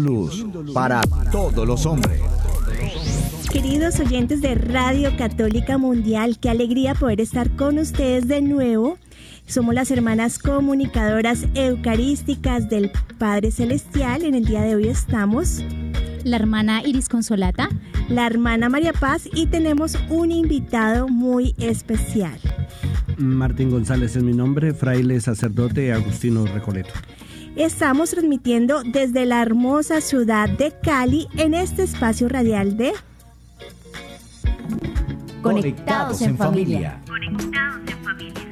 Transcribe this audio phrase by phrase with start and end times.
[0.00, 1.00] Luz para
[1.30, 2.20] todos los hombres.
[3.52, 8.98] Queridos oyentes de Radio Católica Mundial, qué alegría poder estar con ustedes de nuevo.
[9.46, 14.24] Somos las hermanas comunicadoras eucarísticas del Padre Celestial.
[14.24, 15.62] En el día de hoy estamos
[16.24, 17.68] la hermana Iris Consolata,
[18.08, 22.38] la hermana María Paz y tenemos un invitado muy especial.
[23.18, 26.92] Martín González es mi nombre, fraile sacerdote Agustino Recoleto.
[27.56, 32.92] Estamos transmitiendo desde la hermosa ciudad de Cali en este espacio radial de
[35.42, 37.00] Conectados en familia.
[37.06, 38.42] Conectados en familia.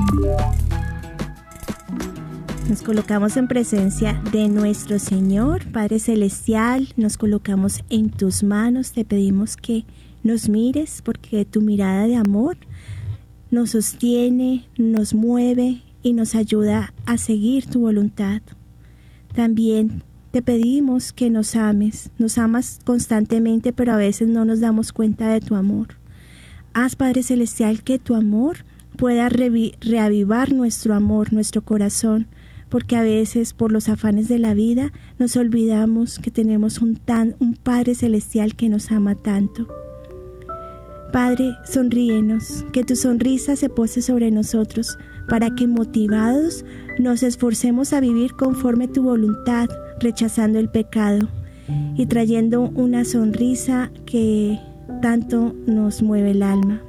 [2.69, 9.05] Nos colocamos en presencia de nuestro Señor, Padre Celestial, nos colocamos en tus manos, te
[9.05, 9.84] pedimos que
[10.22, 12.56] nos mires porque tu mirada de amor
[13.54, 18.42] nos sostiene, nos mueve y nos ayuda a seguir tu voluntad.
[19.34, 24.92] También te pedimos que nos ames, nos amas constantemente, pero a veces no nos damos
[24.92, 25.88] cuenta de tu amor.
[26.72, 28.59] Haz, Padre Celestial, que tu amor
[28.97, 32.26] pueda reavivar nuestro amor, nuestro corazón,
[32.69, 37.36] porque a veces por los afanes de la vida nos olvidamos que tenemos un, tan,
[37.38, 39.84] un Padre Celestial que nos ama tanto.
[41.14, 44.98] Padre, sonríenos, que tu sonrisa se pose sobre nosotros,
[45.28, 46.64] para que motivados
[46.98, 49.69] nos esforcemos a vivir conforme tu voluntad,
[50.00, 51.28] rechazando el pecado
[51.97, 54.58] y trayendo una sonrisa que
[55.03, 56.82] tanto nos mueve el alma.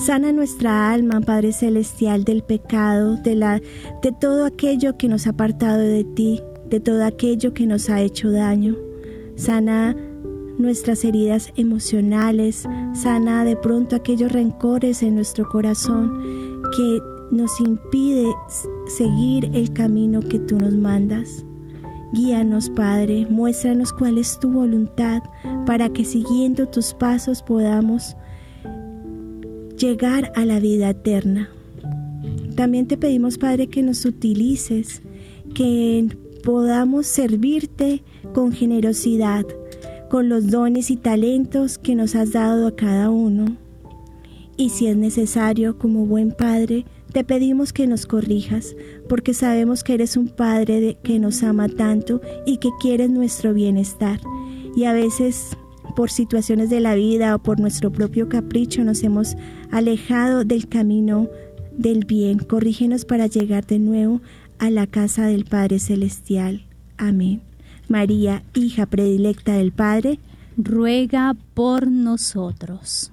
[0.00, 3.60] Sana nuestra alma, Padre Celestial, del pecado, de, la,
[4.02, 8.00] de todo aquello que nos ha apartado de ti, de todo aquello que nos ha
[8.00, 8.74] hecho daño.
[9.36, 9.94] Sana
[10.60, 16.98] nuestras heridas emocionales, sana de pronto aquellos rencores en nuestro corazón que
[17.30, 18.26] nos impide
[18.86, 21.44] seguir el camino que tú nos mandas.
[22.12, 25.22] Guíanos, Padre, muéstranos cuál es tu voluntad
[25.64, 28.16] para que siguiendo tus pasos podamos
[29.78, 31.48] llegar a la vida eterna.
[32.56, 35.02] También te pedimos, Padre, que nos utilices,
[35.54, 36.08] que
[36.42, 38.02] podamos servirte
[38.34, 39.46] con generosidad,
[40.10, 43.56] con los dones y talentos que nos has dado a cada uno.
[44.56, 48.74] Y si es necesario, como buen Padre, te pedimos que nos corrijas,
[49.08, 54.20] porque sabemos que eres un Padre que nos ama tanto y que quieres nuestro bienestar.
[54.76, 55.56] Y a veces
[55.94, 59.36] por situaciones de la vida o por nuestro propio capricho nos hemos
[59.70, 61.28] alejado del camino
[61.76, 62.38] del bien.
[62.38, 64.20] Corrígenos para llegar de nuevo
[64.58, 66.66] a la casa del Padre Celestial.
[66.98, 67.49] Amén.
[67.90, 70.20] María, hija predilecta del Padre,
[70.56, 73.12] ruega por nosotros.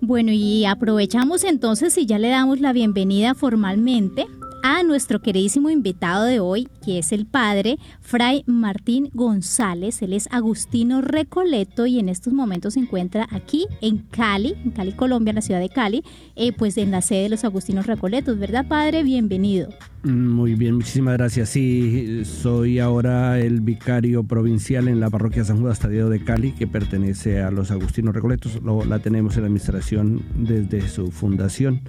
[0.00, 4.26] Bueno, y aprovechamos entonces y ya le damos la bienvenida formalmente
[4.62, 10.02] a nuestro queridísimo invitado de hoy, que es el padre Fray Martín González.
[10.02, 14.92] Él es Agustino Recoleto y en estos momentos se encuentra aquí en Cali, en Cali,
[14.92, 16.02] Colombia, en la ciudad de Cali,
[16.36, 19.02] eh, pues en la sede de los Agustinos Recoletos, ¿verdad, padre?
[19.02, 19.68] Bienvenido.
[20.02, 21.48] Muy bien, muchísimas gracias.
[21.50, 26.66] Sí, soy ahora el vicario provincial en la parroquia San Judas Tadeo de Cali, que
[26.66, 28.62] pertenece a los Agustinos Recoletos.
[28.62, 31.82] Lo, la tenemos en la administración desde su fundación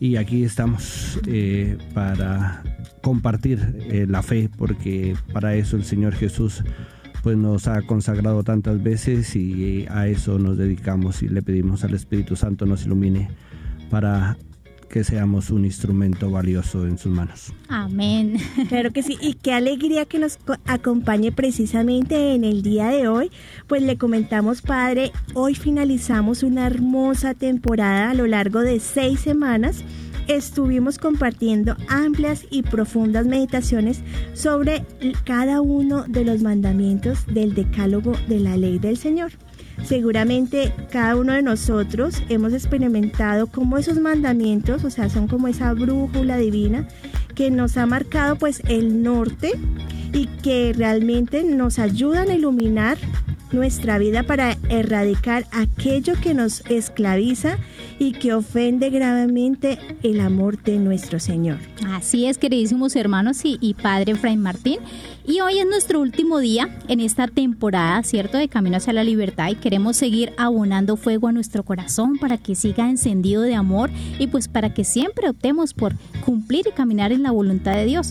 [0.00, 2.62] y aquí estamos eh, para
[3.02, 6.62] compartir eh, la fe, porque para eso el Señor Jesús
[7.22, 11.94] pues nos ha consagrado tantas veces y a eso nos dedicamos y le pedimos al
[11.94, 13.28] Espíritu Santo nos ilumine
[13.90, 14.36] para
[14.92, 17.52] que seamos un instrumento valioso en sus manos.
[17.68, 18.36] Amén.
[18.68, 23.30] Claro que sí, y qué alegría que nos acompañe precisamente en el día de hoy.
[23.66, 29.82] Pues le comentamos, Padre, hoy finalizamos una hermosa temporada a lo largo de seis semanas
[30.28, 34.02] estuvimos compartiendo amplias y profundas meditaciones
[34.34, 34.84] sobre
[35.24, 39.32] cada uno de los mandamientos del decálogo de la ley del Señor.
[39.84, 45.72] Seguramente cada uno de nosotros hemos experimentado cómo esos mandamientos, o sea, son como esa
[45.72, 46.86] brújula divina
[47.34, 49.52] que nos ha marcado pues el norte
[50.12, 52.98] y que realmente nos ayudan a iluminar
[53.52, 57.58] nuestra vida para erradicar aquello que nos esclaviza
[58.02, 61.58] y que ofende gravemente el amor de nuestro Señor.
[61.86, 64.80] Así es, queridísimos hermanos y, Padre Fray Martín.
[65.24, 68.38] Y hoy es nuestro último día en esta temporada, ¿cierto?
[68.38, 72.56] De Camino hacia la Libertad y queremos seguir abonando fuego a nuestro corazón para que
[72.56, 73.88] siga encendido de amor
[74.18, 75.94] y pues para que siempre optemos por
[76.24, 78.10] cumplir y caminar en la voluntad de Dios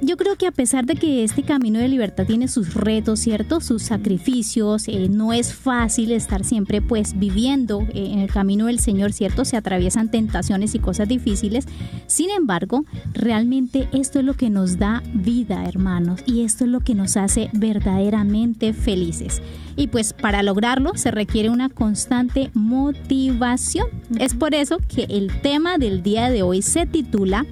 [0.00, 3.60] yo creo que a pesar de que este camino de libertad tiene sus retos, ¿cierto?
[3.60, 8.78] Sus sacrificios, eh, no es fácil estar siempre pues viviendo eh, en el camino del
[8.78, 9.44] Señor, ¿cierto?
[9.44, 11.66] Se atraviesan tentaciones y cosas difíciles.
[12.06, 16.80] Sin embargo, realmente esto es lo que nos da vida, hermanos, y esto es lo
[16.80, 19.42] que nos hace verdaderamente felices.
[19.76, 23.86] Y pues para lograrlo se requiere una constante motivación.
[24.18, 27.46] Es por eso que el tema del día de hoy se titula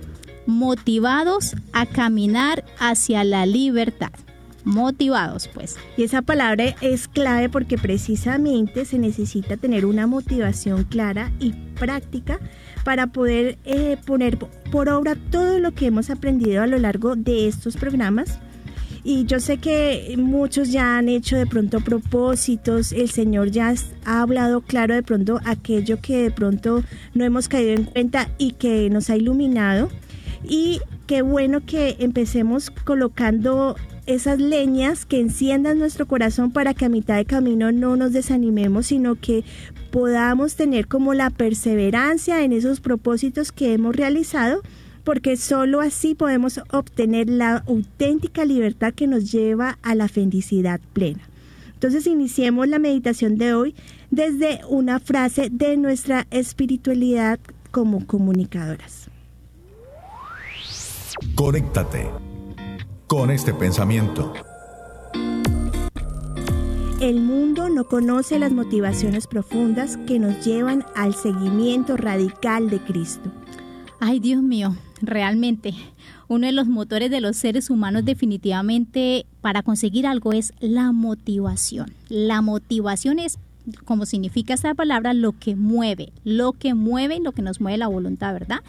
[0.47, 4.11] motivados a caminar hacia la libertad.
[4.65, 5.77] Motivados, pues.
[5.97, 12.41] Y esa palabra es clave porque precisamente se necesita tener una motivación clara y práctica
[12.85, 17.47] para poder eh, poner por obra todo lo que hemos aprendido a lo largo de
[17.47, 18.41] estos programas.
[19.05, 23.73] Y yo sé que muchos ya han hecho de pronto propósitos, el Señor ya
[24.05, 26.83] ha hablado claro de pronto aquello que de pronto
[27.15, 29.91] no hemos caído en cuenta y que nos ha iluminado
[30.49, 33.77] y qué bueno que empecemos colocando
[34.07, 38.87] esas leñas que enciendan nuestro corazón para que a mitad de camino no nos desanimemos,
[38.87, 39.45] sino que
[39.91, 44.63] podamos tener como la perseverancia en esos propósitos que hemos realizado,
[45.03, 51.23] porque solo así podemos obtener la auténtica libertad que nos lleva a la felicidad plena.
[51.75, 53.75] Entonces iniciemos la meditación de hoy
[54.11, 57.39] desde una frase de nuestra espiritualidad
[57.71, 59.11] como comunicadoras.
[61.35, 62.11] Conéctate
[63.07, 64.35] con este pensamiento.
[67.01, 73.33] El mundo no conoce las motivaciones profundas que nos llevan al seguimiento radical de Cristo.
[73.99, 75.73] Ay, Dios mío, realmente,
[76.29, 81.95] uno de los motores de los seres humanos definitivamente para conseguir algo es la motivación.
[82.11, 83.39] La motivación es,
[83.87, 87.89] como significa esta palabra, lo que mueve, lo que mueve, lo que nos mueve la
[87.89, 88.61] voluntad, ¿verdad?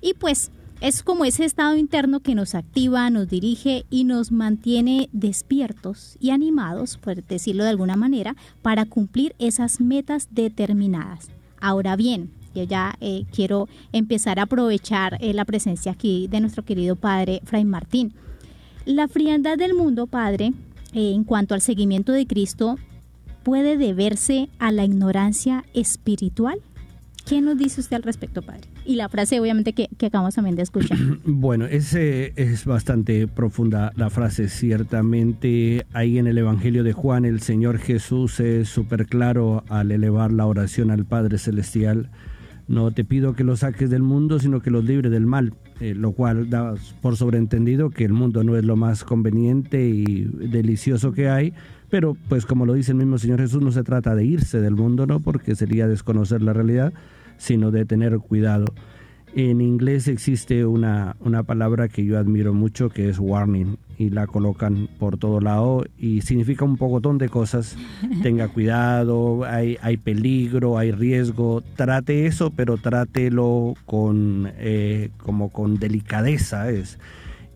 [0.00, 0.50] Y pues
[0.82, 6.30] es como ese estado interno que nos activa, nos dirige y nos mantiene despiertos y
[6.30, 11.30] animados, por decirlo de alguna manera, para cumplir esas metas determinadas.
[11.60, 16.64] Ahora bien, yo ya eh, quiero empezar a aprovechar eh, la presencia aquí de nuestro
[16.64, 18.12] querido padre Fray Martín.
[18.84, 20.52] La frialdad del mundo, padre,
[20.94, 22.76] eh, en cuanto al seguimiento de Cristo,
[23.44, 26.60] puede deberse a la ignorancia espiritual.
[27.24, 28.71] ¿Qué nos dice usted al respecto, padre?
[28.84, 30.98] Y la frase, obviamente, que, acabamos también de escuchar.
[31.24, 34.48] Bueno, ese es bastante profunda la frase.
[34.48, 40.32] Ciertamente, ahí en el Evangelio de Juan, el Señor Jesús es súper claro al elevar
[40.32, 42.10] la oración al Padre Celestial.
[42.68, 45.94] No te pido que lo saques del mundo, sino que los libre del mal, eh,
[45.94, 51.12] lo cual da por sobreentendido que el mundo no es lo más conveniente y delicioso
[51.12, 51.52] que hay,
[51.90, 54.74] pero pues como lo dice el mismo Señor Jesús, no se trata de irse del
[54.74, 55.20] mundo, ¿no?
[55.20, 56.92] Porque sería desconocer la realidad,
[57.42, 58.66] sino de tener cuidado.
[59.34, 64.28] En inglés existe una, una palabra que yo admiro mucho que es warning y la
[64.28, 67.76] colocan por todo lado y significa un pocotón de cosas.
[68.22, 71.64] Tenga cuidado, hay, hay peligro, hay riesgo.
[71.74, 76.70] Trate eso, pero trátelo con, eh, como con delicadeza.
[76.70, 77.00] Es,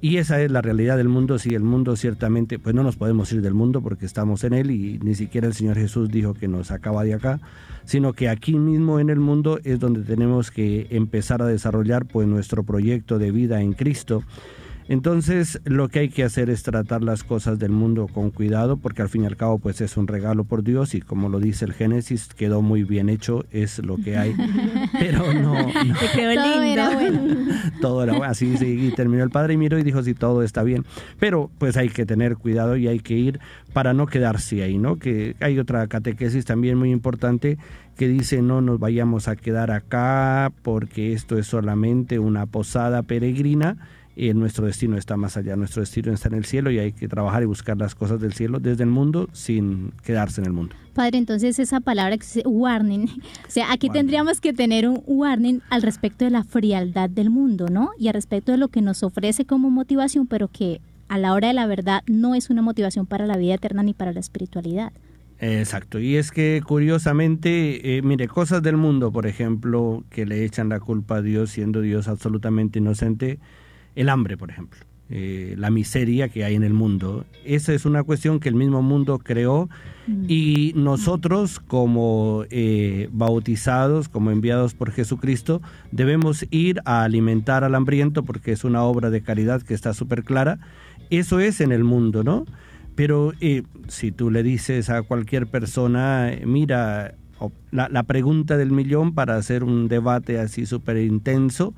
[0.06, 1.36] y esa es la realidad del mundo.
[1.36, 4.70] Si el mundo ciertamente, pues no nos podemos ir del mundo porque estamos en él
[4.70, 7.40] y ni siquiera el Señor Jesús dijo que nos acaba de acá,
[7.86, 12.28] sino que aquí mismo en el mundo es donde tenemos que empezar a desarrollar pues
[12.28, 14.22] nuestro proyecto de vida en Cristo.
[14.88, 19.02] Entonces, lo que hay que hacer es tratar las cosas del mundo con cuidado, porque
[19.02, 21.64] al fin y al cabo, pues es un regalo por Dios y como lo dice
[21.64, 24.34] el Génesis, quedó muy bien hecho, es lo que hay.
[24.98, 25.94] Pero no, no.
[25.94, 27.20] todo era bueno.
[27.80, 28.30] todo era bueno.
[28.30, 30.84] Así sí, y terminó el padre y miró y dijo, sí, todo está bien.
[31.18, 33.40] Pero pues hay que tener cuidado y hay que ir
[33.72, 34.96] para no quedarse ahí, ¿no?
[34.96, 37.58] Que hay otra catequesis también muy importante
[37.96, 43.78] que dice no nos vayamos a quedar acá porque esto es solamente una posada peregrina
[44.16, 47.06] y nuestro destino está más allá, nuestro destino está en el cielo y hay que
[47.06, 50.74] trabajar y buscar las cosas del cielo desde el mundo sin quedarse en el mundo.
[50.94, 53.04] Padre, entonces esa palabra que dice warning,
[53.46, 57.66] o sea, aquí tendríamos que tener un warning al respecto de la frialdad del mundo,
[57.68, 57.90] ¿no?
[57.98, 61.48] Y al respecto de lo que nos ofrece como motivación, pero que a la hora
[61.48, 64.92] de la verdad no es una motivación para la vida eterna ni para la espiritualidad.
[65.38, 70.70] Exacto, y es que curiosamente, eh, mire, cosas del mundo, por ejemplo, que le echan
[70.70, 73.38] la culpa a Dios siendo Dios absolutamente inocente,
[73.96, 77.24] el hambre, por ejemplo, eh, la miseria que hay en el mundo.
[77.44, 79.68] Esa es una cuestión que el mismo mundo creó
[80.06, 80.24] mm.
[80.28, 85.62] y nosotros como eh, bautizados, como enviados por Jesucristo,
[85.92, 90.24] debemos ir a alimentar al hambriento porque es una obra de caridad que está súper
[90.24, 90.58] clara.
[91.08, 92.44] Eso es en el mundo, ¿no?
[92.96, 97.14] Pero eh, si tú le dices a cualquier persona, mira,
[97.70, 101.74] la, la pregunta del millón para hacer un debate así súper intenso,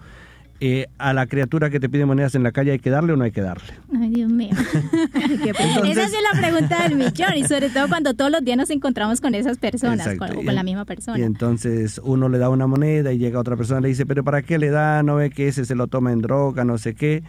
[0.60, 3.16] eh, a la criatura que te pide monedas en la calle hay que darle o
[3.16, 3.74] no hay que darle.
[3.94, 4.50] Ay, Dios mío.
[4.52, 9.20] Esa es la pregunta del millón y sobre todo cuando todos los días nos encontramos
[9.20, 11.16] con esas personas con, o con la misma persona.
[11.16, 14.24] Y entonces uno le da una moneda y llega otra persona y le dice, pero
[14.24, 15.04] ¿para qué le da?
[15.04, 17.22] No ve que ese se lo toma en droga, no sé qué.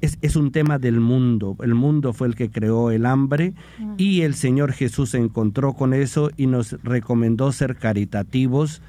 [0.00, 1.56] Es, es, un tema del mundo.
[1.62, 3.94] El mundo fue el que creó el hambre ah.
[3.96, 8.82] y el Señor Jesús se encontró con eso y nos recomendó ser caritativos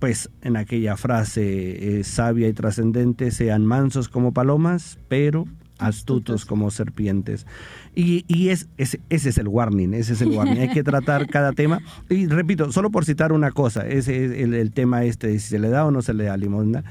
[0.00, 5.44] pues en aquella frase eh, sabia y trascendente, sean mansos como palomas, pero
[5.78, 7.46] astutos como serpientes.
[7.94, 10.58] Y, y es, ese es el warning, ese es el warning.
[10.58, 11.80] Hay que tratar cada tema.
[12.08, 15.68] Y repito, solo por citar una cosa, ese es el, tema este, si se le
[15.68, 16.84] da o no se le da limosna.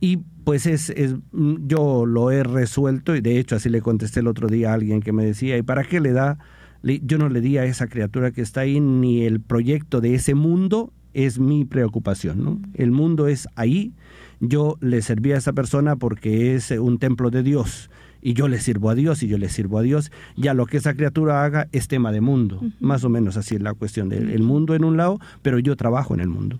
[0.00, 4.28] Y pues es, es, yo lo he resuelto y de hecho así le contesté el
[4.28, 6.38] otro día a alguien que me decía, ¿y para qué le da?
[6.82, 10.34] Yo no le di a esa criatura que está ahí ni el proyecto de ese
[10.34, 12.44] mundo es mi preocupación.
[12.44, 12.60] ¿no?
[12.74, 13.92] El mundo es ahí,
[14.38, 18.60] yo le serví a esa persona porque es un templo de Dios y yo le
[18.60, 21.68] sirvo a Dios y yo le sirvo a Dios, ya lo que esa criatura haga
[21.72, 24.96] es tema de mundo, más o menos así es la cuestión del mundo en un
[24.96, 26.58] lado, pero yo trabajo en el mundo.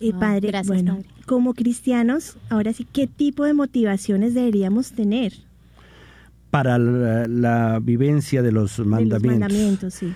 [0.00, 5.32] Y eh, padre, bueno, como cristianos, ahora sí, ¿qué tipo de motivaciones deberíamos tener?
[6.50, 9.22] Para la, vivencia de los mandamientos.
[9.22, 10.12] De los mandamientos, sí.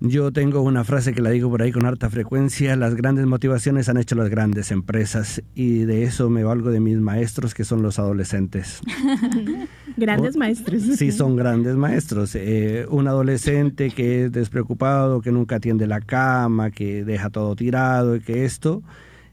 [0.00, 3.88] Yo tengo una frase que la digo por ahí con harta frecuencia, las grandes motivaciones
[3.88, 7.80] han hecho las grandes empresas y de eso me valgo de mis maestros que son
[7.82, 8.80] los adolescentes.
[9.96, 10.82] grandes maestros.
[10.82, 12.34] Sí, son grandes maestros.
[12.34, 18.16] Eh, un adolescente que es despreocupado, que nunca atiende la cama, que deja todo tirado
[18.16, 18.82] y que esto,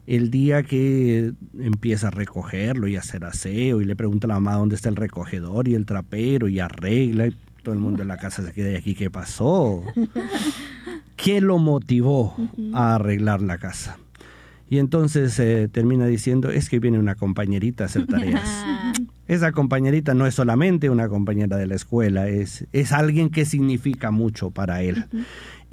[0.06, 4.34] el día que empieza a recogerlo y a hacer aseo y le pregunta a la
[4.36, 7.30] mamá dónde está el recogedor y el trapero y arregla
[7.62, 9.84] todo el mundo en la casa se queda aquí, ¿qué pasó?
[11.16, 12.36] ¿Qué lo motivó
[12.74, 13.98] a arreglar la casa?
[14.70, 18.50] Y entonces eh, termina diciendo, es que viene una compañerita a hacer tareas.
[19.28, 24.12] Esa compañerita no es solamente una compañera de la escuela, es, es alguien que significa
[24.12, 25.06] mucho para él.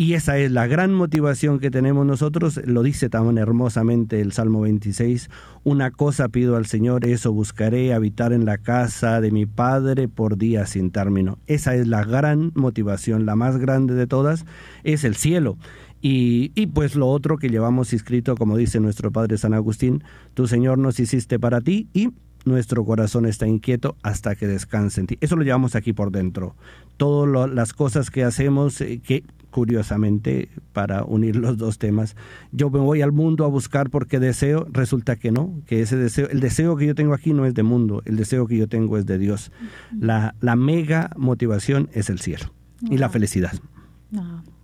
[0.01, 4.61] Y esa es la gran motivación que tenemos nosotros, lo dice tan hermosamente el Salmo
[4.61, 5.29] 26,
[5.65, 10.39] una cosa pido al Señor, eso buscaré, habitar en la casa de mi Padre por
[10.39, 11.41] días sin término.
[11.49, 14.47] Esa es la gran motivación, la más grande de todas,
[14.85, 15.59] es el cielo.
[16.01, 20.47] Y, y, pues lo otro que llevamos escrito, como dice nuestro Padre San Agustín, tu
[20.47, 22.11] Señor nos hiciste para ti y
[22.49, 25.19] nuestro corazón está inquieto hasta que descanse en ti.
[25.21, 26.55] Eso lo llevamos aquí por dentro.
[26.97, 32.17] Todas las cosas que hacemos, eh, que curiosamente, para unir los dos temas,
[32.53, 36.29] yo me voy al mundo a buscar porque deseo, resulta que no, que ese deseo,
[36.29, 38.99] el deseo que yo tengo aquí no es de mundo, el deseo que yo tengo
[38.99, 39.51] es de Dios.
[39.99, 42.53] La, la mega motivación es el cielo
[42.83, 43.53] y la felicidad.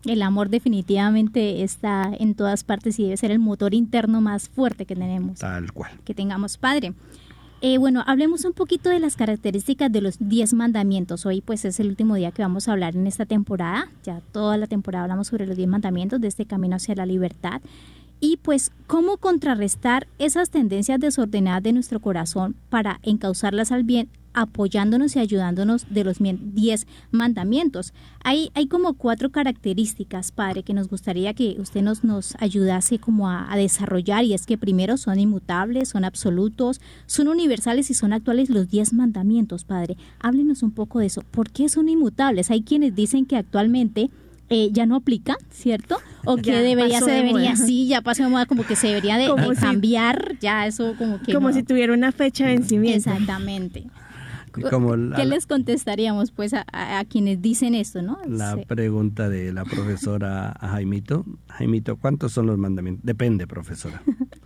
[0.05, 4.87] El amor definitivamente está en todas partes y debe ser el motor interno más fuerte
[4.87, 5.38] que tenemos.
[5.38, 5.93] Tal cual.
[6.05, 6.95] Que tengamos, Padre.
[7.66, 11.25] Eh, bueno, hablemos un poquito de las características de los 10 mandamientos.
[11.25, 13.88] Hoy pues es el último día que vamos a hablar en esta temporada.
[14.02, 17.62] Ya toda la temporada hablamos sobre los 10 mandamientos de este camino hacia la libertad.
[18.21, 25.17] Y pues cómo contrarrestar esas tendencias desordenadas de nuestro corazón para encauzarlas al bien apoyándonos
[25.17, 27.95] y ayudándonos de los 10 mandamientos.
[28.23, 33.31] Hay, hay como cuatro características, Padre, que nos gustaría que usted nos, nos ayudase como
[33.31, 38.12] a, a desarrollar y es que primero son inmutables, son absolutos, son universales y son
[38.12, 39.97] actuales los 10 mandamientos, Padre.
[40.21, 41.23] Háblenos un poco de eso.
[41.23, 42.50] ¿Por qué son inmutables?
[42.50, 44.11] Hay quienes dicen que actualmente
[44.50, 45.97] eh, ya no aplica, ¿cierto?
[46.25, 49.31] O que debería, se debería, sí, ya pasó de moda, como que se debería de,
[49.59, 51.33] cambiar, ya eso como que...
[51.33, 53.11] Como si tuviera una fecha de vencimiento.
[53.11, 53.85] Exactamente.
[55.17, 58.19] ¿Qué les contestaríamos pues a, quienes dicen esto, no?
[58.27, 61.25] La pregunta de la profesora a Jaimito.
[61.49, 63.05] Jaimito, ¿cuántos son los mandamientos?
[63.05, 64.03] Depende, profesora.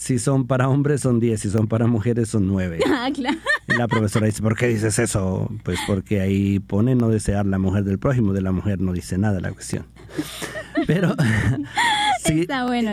[0.00, 2.78] Si son para hombres son 10, si son para mujeres son 9.
[2.90, 3.36] Ah, claro.
[3.66, 5.50] La profesora dice, ¿por qué dices eso?
[5.62, 9.16] Pues porque ahí pone no desear la mujer del prójimo, de la mujer no dice
[9.16, 9.86] nada la cuestión.
[10.86, 11.14] Pero
[12.24, 12.92] sí, Está bueno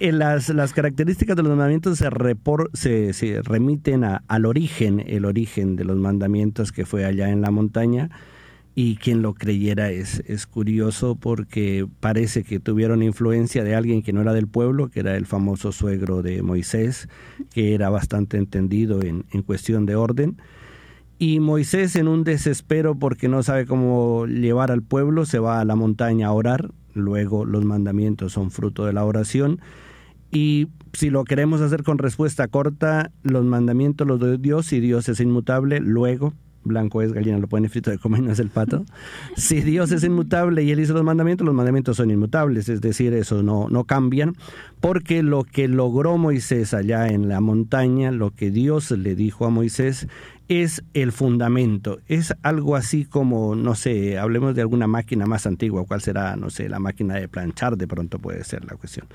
[0.00, 5.26] las, las, características de los mandamientos se, repor, se, se remiten a, al origen, el
[5.26, 8.10] origen de los mandamientos que fue allá en la montaña
[8.74, 14.12] y quien lo creyera es, es curioso porque parece que tuvieron influencia de alguien que
[14.12, 17.08] no era del pueblo, que era el famoso suegro de Moisés,
[17.52, 20.40] que era bastante entendido en, en cuestión de orden.
[21.18, 25.64] Y Moisés en un desespero porque no sabe cómo llevar al pueblo, se va a
[25.64, 29.60] la montaña a orar, luego los mandamientos son fruto de la oración.
[30.30, 35.08] Y si lo queremos hacer con respuesta corta, los mandamientos los de Dios y Dios
[35.08, 36.32] es inmutable, luego
[36.64, 38.84] blanco es gallina, lo pueden frito de comer, no es el pato.
[39.36, 43.12] Si Dios es inmutable y Él hizo los mandamientos, los mandamientos son inmutables, es decir,
[43.14, 44.34] eso no, no cambian,
[44.80, 49.50] porque lo que logró Moisés allá en la montaña, lo que Dios le dijo a
[49.50, 50.08] Moisés,
[50.48, 52.00] es el fundamento.
[52.08, 56.34] Es algo así como, no sé, hablemos de alguna máquina más antigua, ¿cuál será?
[56.34, 59.06] No sé, la máquina de planchar de pronto puede ser la cuestión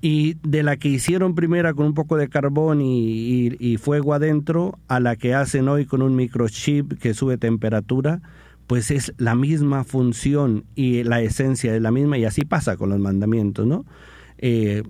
[0.00, 5.00] y de la que hicieron primera con un poco de carbón y, fuego adentro a
[5.00, 8.20] la que hacen hoy con un microchip que sube temperatura,
[8.66, 12.90] pues es la misma función y la esencia es la misma y así pasa con
[12.90, 13.84] los mandamientos, ¿no?
[14.38, 14.82] Eh,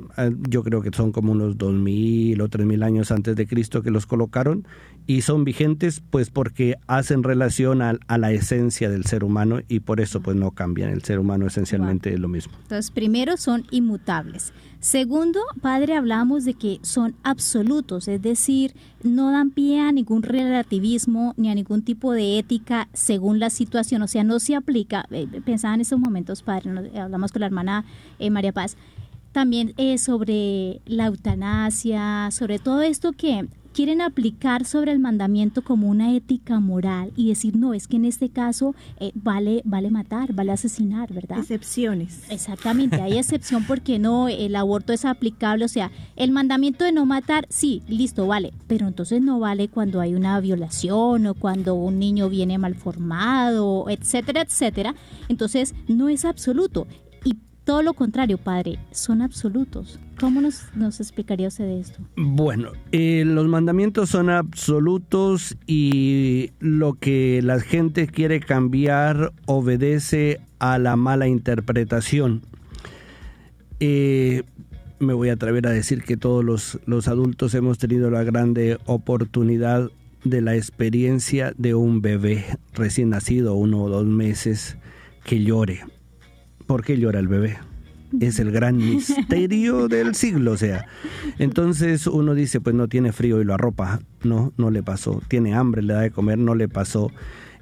[0.48, 3.82] yo creo que son como unos dos mil o tres mil años antes de Cristo
[3.82, 4.66] que los colocaron
[5.06, 10.00] y son vigentes pues porque hacen relación a, la esencia del ser humano y por
[10.00, 10.90] eso pues no cambian.
[10.90, 12.54] El ser humano esencialmente es lo mismo.
[12.62, 14.52] Entonces, primero son inmutables.
[14.80, 21.34] Segundo, padre, hablamos de que son absolutos, es decir, no dan pie a ningún relativismo
[21.36, 25.06] ni a ningún tipo de ética según la situación, o sea, no se aplica.
[25.10, 27.84] Eh, pensaba en esos momentos, padre, hablamos con la hermana
[28.18, 28.76] eh, María Paz,
[29.36, 35.90] también eh, sobre la eutanasia, sobre todo esto que quieren aplicar sobre el mandamiento como
[35.90, 40.32] una ética moral y decir, no, es que en este caso eh, vale, vale matar,
[40.32, 41.40] vale asesinar, ¿verdad?
[41.40, 42.22] Excepciones.
[42.30, 47.04] Exactamente, hay excepción porque no, el aborto es aplicable, o sea, el mandamiento de no
[47.04, 51.98] matar, sí, listo, vale, pero entonces no vale cuando hay una violación o cuando un
[51.98, 54.94] niño viene malformado, etcétera, etcétera.
[55.28, 56.86] Entonces, no es absoluto.
[57.66, 59.98] Todo lo contrario, padre, son absolutos.
[60.20, 61.98] ¿Cómo nos, nos explicaría usted esto?
[62.16, 70.78] Bueno, eh, los mandamientos son absolutos y lo que la gente quiere cambiar obedece a
[70.78, 72.42] la mala interpretación.
[73.80, 74.44] Eh,
[75.00, 78.78] me voy a atrever a decir que todos los, los adultos hemos tenido la grande
[78.86, 79.90] oportunidad
[80.22, 84.76] de la experiencia de un bebé recién nacido, uno o dos meses,
[85.24, 85.82] que llore
[86.66, 87.58] ¿Por qué llora el bebé?
[88.20, 90.86] Es el gran misterio del siglo, o sea.
[91.38, 94.00] Entonces uno dice, pues no tiene frío y lo arropa.
[94.22, 95.22] No, no le pasó.
[95.28, 97.10] Tiene hambre, le da de comer, no le pasó.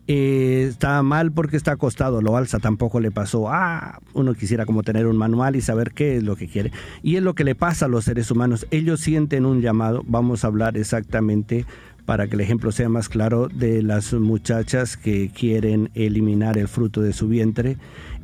[0.06, 3.48] Eh, está mal porque está acostado, lo alza, tampoco le pasó.
[3.48, 6.72] Ah, uno quisiera como tener un manual y saber qué es lo que quiere.
[7.02, 8.66] Y es lo que le pasa a los seres humanos.
[8.70, 11.64] Ellos sienten un llamado, vamos a hablar exactamente
[12.04, 17.00] para que el ejemplo sea más claro de las muchachas que quieren eliminar el fruto
[17.00, 17.76] de su vientre.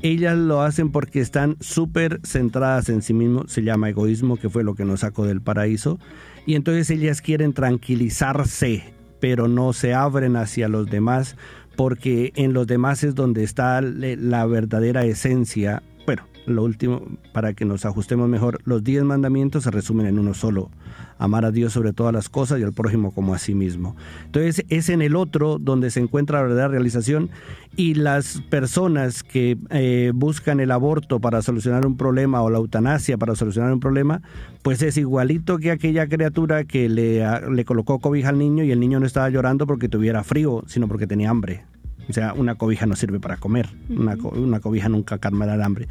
[0.03, 4.65] Ellas lo hacen porque están súper centradas en sí mismos, se llama egoísmo, que fue
[4.65, 5.99] lo que nos sacó del paraíso,
[6.47, 8.83] y entonces ellas quieren tranquilizarse,
[9.21, 11.37] pero no se abren hacia los demás,
[11.77, 15.83] porque en los demás es donde está la verdadera esencia.
[16.07, 20.35] Bueno, lo último, para que nos ajustemos mejor, los diez mandamientos se resumen en uno
[20.35, 20.71] solo
[21.21, 23.95] amar a Dios sobre todas las cosas y al prójimo como a sí mismo.
[24.25, 27.31] Entonces es en el otro donde se encuentra la verdadera realización
[27.77, 33.19] y las personas que eh, buscan el aborto para solucionar un problema o la eutanasia
[33.19, 34.23] para solucionar un problema,
[34.63, 38.81] pues es igualito que aquella criatura que le, le colocó cobija al niño y el
[38.81, 41.70] niño no estaba llorando porque tuviera frío, sino porque tenía hambre.
[42.11, 45.87] O sea, una cobija no sirve para comer, una, cobija nunca calmará el hambre.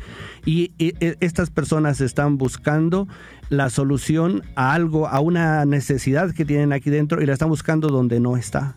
[0.45, 3.07] Y, y, estas personas están buscando
[3.49, 7.87] la solución a algo, a una necesidad que tienen aquí dentro y la están buscando
[7.87, 8.75] donde no está.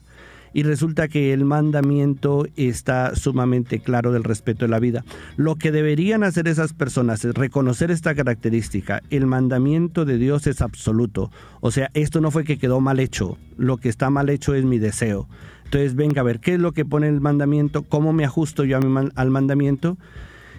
[0.54, 5.02] y resulta que el mandamiento está sumamente claro del respeto de la vida.
[5.36, 9.02] Lo que deberían hacer esas personas es reconocer esta característica.
[9.08, 11.30] El mandamiento de Dios es absoluto.
[11.60, 13.38] O sea, esto no fue que quedó mal hecho.
[13.56, 15.26] Lo que está mal hecho es mi deseo.
[15.72, 17.80] Entonces, venga a ver, ¿qué es lo que pone el mandamiento?
[17.80, 19.96] ¿Cómo me ajusto yo al mandamiento?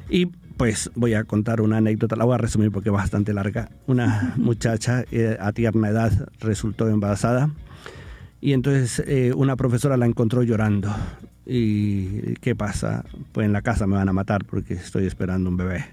[0.09, 0.25] Y
[0.57, 3.69] pues voy a contar una anécdota, la voy a resumir porque es bastante larga.
[3.85, 7.51] Una muchacha eh, a tierna edad resultó embarazada
[8.41, 10.89] y entonces eh, una profesora la encontró llorando.
[11.45, 13.05] ¿Y qué pasa?
[13.33, 15.85] Pues en la casa me van a matar porque estoy esperando un bebé.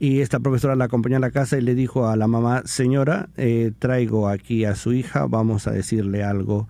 [0.00, 3.28] Y esta profesora la acompañó a la casa y le dijo a la mamá, señora,
[3.36, 6.66] eh, traigo aquí a su hija, vamos a decirle algo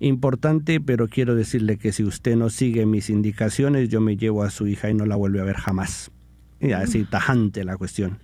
[0.00, 4.50] importante, pero quiero decirle que si usted no sigue mis indicaciones, yo me llevo a
[4.50, 6.10] su hija y no la vuelve a ver jamás.
[6.58, 8.18] Y así tajante la cuestión.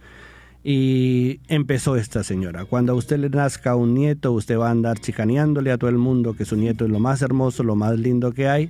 [0.65, 2.65] Y empezó esta señora.
[2.65, 5.99] Cuando a usted le nazca un nieto, usted va a andar chicaneándole a todo el
[5.99, 8.69] mundo que su nieto es lo más hermoso, lo más lindo que hay.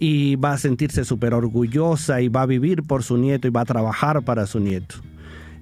[0.00, 3.60] Y va a sentirse súper orgullosa y va a vivir por su nieto y va
[3.60, 4.96] a trabajar para su nieto.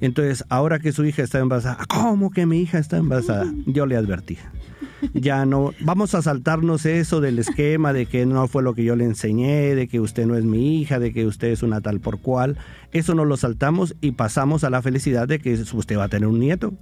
[0.01, 3.53] Entonces, ahora que su hija está embarazada, ¿cómo que mi hija está embarazada?
[3.67, 4.39] Yo le advertí
[5.15, 8.97] ya no, vamos a saltarnos eso del esquema de que no fue lo que yo
[8.97, 12.01] le enseñé, de que usted no es mi hija, de que usted es una tal
[12.01, 12.57] por cual.
[12.93, 16.29] Eso no lo saltamos y pasamos a la felicidad de que usted va a tener
[16.29, 16.75] un nieto.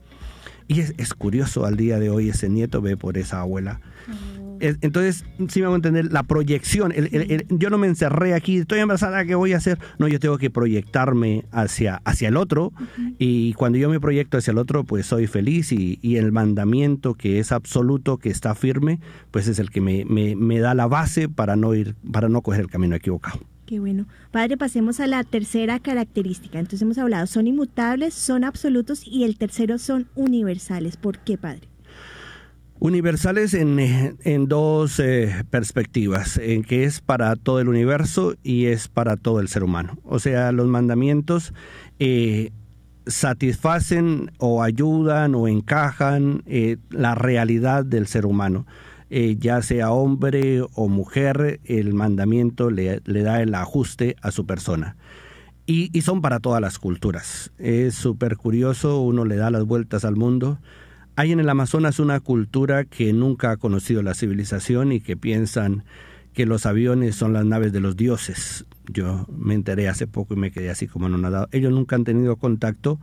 [0.67, 3.81] Y es, curioso al día de hoy ese nieto ve por esa abuela.
[4.81, 6.93] Entonces, sí me voy a entender, la proyección,
[7.51, 9.79] yo no me encerré aquí, estoy embarazada, ¿qué voy a hacer?
[9.99, 12.73] No, yo tengo que proyectarme hacia, hacia el otro
[13.19, 17.41] y cuando yo me proyecto hacia el otro, pues soy feliz y, el mandamiento que
[17.41, 19.01] es absoluto, que está firme,
[19.33, 22.61] pues es el que me, me, da la base para no ir, para no coger
[22.61, 23.41] el camino equivocado.
[23.67, 24.07] Qué bueno.
[24.31, 26.61] Padre, pasemos a la tercera característica.
[26.61, 30.97] Entonces hemos hablado, son inmutables, son absolutos y el tercero son universales.
[30.97, 31.74] ¿Por qué, Padre?
[32.85, 39.17] Universales en, dos eh, perspectivas, en que es para todo el universo y es para
[39.17, 39.97] todo el ser humano.
[40.05, 41.55] O sea, los mandamientos
[41.99, 42.53] eh,
[43.07, 48.67] satisfacen o ayudan o encajan eh, la realidad del ser humano.
[49.09, 54.97] ya sea hombre o mujer, el mandamiento le, le da el ajuste a su persona.
[55.65, 57.51] Y, y son para todas las culturas.
[57.57, 60.59] Es súper curioso, uno le da las vueltas al mundo
[61.17, 65.85] hay en el Amazonas una cultura que nunca ha conocido la civilización y que piensan
[66.33, 68.67] que los aviones son las naves de los dioses.
[68.93, 71.49] Yo me enteré hace poco y me quedé así como no nada.
[71.53, 72.99] Ellos nunca han tenido contacto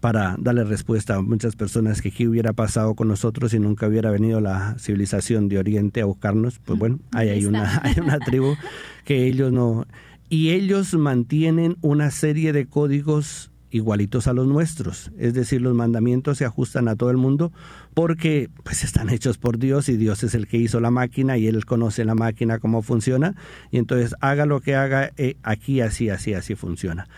[0.00, 4.10] para darle respuesta a muchas personas que qué hubiera pasado con nosotros si nunca hubiera
[4.10, 6.58] venido la civilización de Oriente a buscarnos.
[6.58, 8.56] Pues bueno, ahí hay una, hay una tribu
[9.04, 9.86] que ellos no...
[10.30, 15.10] Y ellos mantienen una serie de códigos igualitos a los nuestros.
[15.18, 17.52] Es decir, los mandamientos se ajustan a todo el mundo
[17.94, 21.46] porque pues están hechos por Dios y Dios es el que hizo la máquina y
[21.46, 23.34] él conoce la máquina cómo funciona
[23.70, 27.08] y entonces haga lo que haga, eh, aquí así, así, así funciona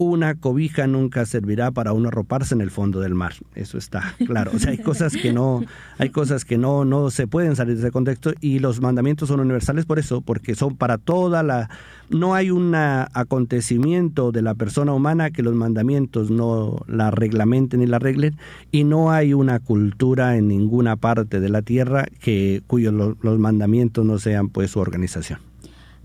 [0.00, 3.34] una cobija nunca servirá para uno arroparse en el fondo del mar.
[3.54, 4.50] Eso está claro.
[4.54, 5.62] O sea, hay cosas que no,
[5.98, 9.40] hay cosas que no, no se pueden salir de ese contexto y los mandamientos son
[9.40, 11.68] universales por eso, porque son para toda la,
[12.08, 17.86] no hay un acontecimiento de la persona humana que los mandamientos no la reglamenten ni
[17.86, 18.38] la arreglen
[18.72, 24.06] y no hay una cultura en ninguna parte de la tierra que cuyos los mandamientos
[24.06, 25.49] no sean pues su organización.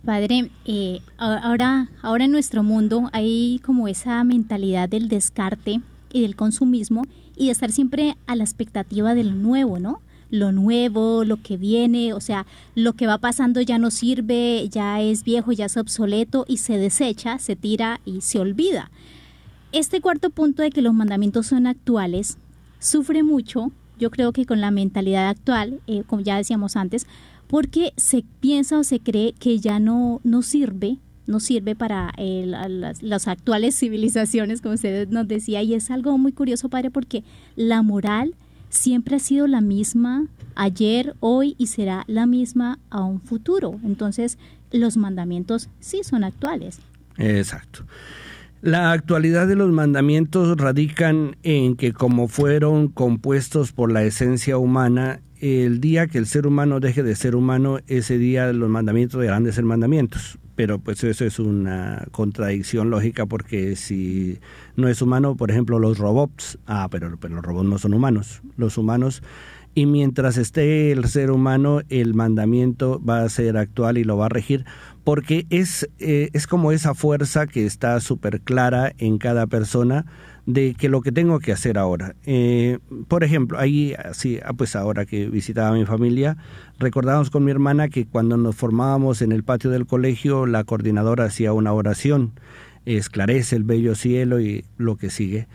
[0.05, 5.81] Padre, eh, ahora, ahora en nuestro mundo hay como esa mentalidad del descarte
[6.13, 10.01] y del consumismo y de estar siempre a la expectativa de lo nuevo, ¿no?
[10.29, 15.01] Lo nuevo, lo que viene, o sea, lo que va pasando ya no sirve, ya
[15.01, 18.91] es viejo, ya es obsoleto y se desecha, se tira y se olvida.
[19.71, 22.37] Este cuarto punto de que los mandamientos son actuales
[22.77, 27.07] sufre mucho, yo creo que con la mentalidad actual, eh, como ya decíamos antes,
[27.47, 33.27] porque se piensa o se cree que ya no, no sirve, no sirve para las,
[33.27, 37.23] actuales civilizaciones, como usted nos decía, y es algo muy curioso, padre, porque
[37.55, 38.35] la moral
[38.69, 43.79] siempre ha sido la misma ayer, hoy y será la misma a un futuro.
[43.83, 44.37] Entonces,
[44.71, 46.79] los mandamientos sí son actuales.
[47.17, 47.85] Exacto.
[48.61, 55.21] La actualidad de los mandamientos radican en que como fueron compuestos por la esencia humana,
[55.39, 59.43] el día que el ser humano deje de ser humano, ese día los mandamientos dejarán
[59.43, 60.37] de ser mandamientos.
[60.55, 64.39] Pero pues eso es una contradicción lógica porque si
[64.77, 68.41] no es humano, por ejemplo, los robots, ah, pero, pero los robots no son humanos.
[68.55, 69.21] Los humanos,
[69.73, 74.27] y mientras esté el ser humano, el mandamiento va a ser actual y lo va
[74.27, 74.65] a regir
[75.05, 80.05] porque es, eh, es como esa fuerza que está súper clara en cada persona
[80.45, 82.15] de que lo que tengo que hacer ahora.
[82.25, 86.37] Eh, por ejemplo, ahí, así, ah, pues ahora que visitaba a mi familia,
[86.77, 91.25] recordamos con mi hermana que cuando nos formábamos en el patio del colegio, la coordinadora
[91.25, 92.33] hacía una oración,
[92.85, 95.47] esclarece el bello cielo y lo que sigue.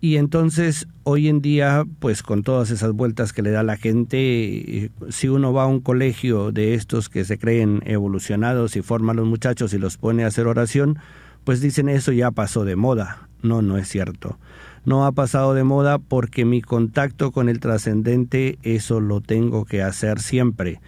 [0.00, 4.16] Y entonces, hoy en día, pues con todas esas vueltas que le da la gente,
[4.18, 9.18] eh, si uno va a un colegio de estos que se creen evolucionados y forman
[9.18, 10.98] a los muchachos y los pone a hacer oración,
[11.44, 13.28] pues dicen eso ya pasó de moda.
[13.42, 14.38] No, no es cierto.
[14.84, 19.82] No ha pasado de moda porque mi contacto con el trascendente, eso lo tengo que
[19.82, 20.80] hacer siempre.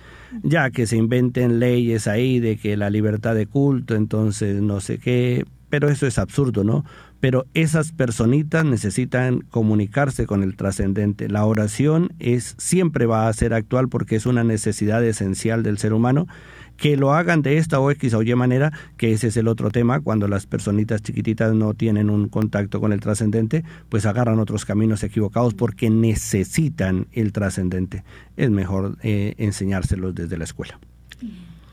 [0.43, 4.99] Ya que se inventen leyes ahí de que la libertad de culto, entonces no sé
[4.99, 6.85] qué, pero eso es absurdo, ¿no?
[7.21, 11.29] Pero esas personitas necesitan comunicarse con el trascendente.
[11.29, 15.93] La oración es siempre va a ser actual porque es una necesidad esencial del ser
[15.93, 16.27] humano
[16.77, 19.71] que lo hagan de esta o X o Y manera, que ese es el otro
[19.71, 24.65] tema, cuando las personitas chiquititas no tienen un contacto con el trascendente, pues agarran otros
[24.65, 28.05] caminos equivocados porque necesitan el trascendente.
[28.37, 30.79] Es mejor eh, enseñárselos desde la escuela.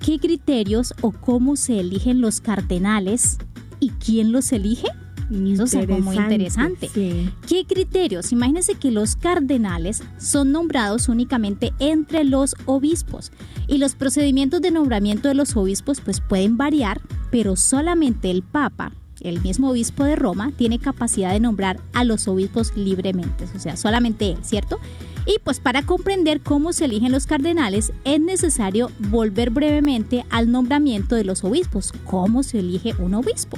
[0.03, 3.37] qué criterios o cómo se eligen los cardenales
[3.79, 4.87] y quién los elige.
[5.29, 6.89] Eso es algo muy interesante.
[6.93, 7.29] sí.
[7.47, 8.31] ¿Qué criterios?
[8.31, 13.31] Imagínense que los cardenales son nombrados únicamente entre los obispos
[13.67, 18.93] y los procedimientos de nombramiento de los obispos pues pueden variar, pero solamente el Papa,
[19.19, 23.75] el mismo obispo de Roma, tiene capacidad de nombrar a los obispos libremente, o sea,
[23.75, 24.79] solamente él, ¿cierto?
[25.27, 31.15] Y pues para comprender cómo se eligen los cardenales es necesario volver brevemente al nombramiento
[31.15, 31.93] de los obispos.
[32.05, 33.57] ¿Cómo se elige un obispo?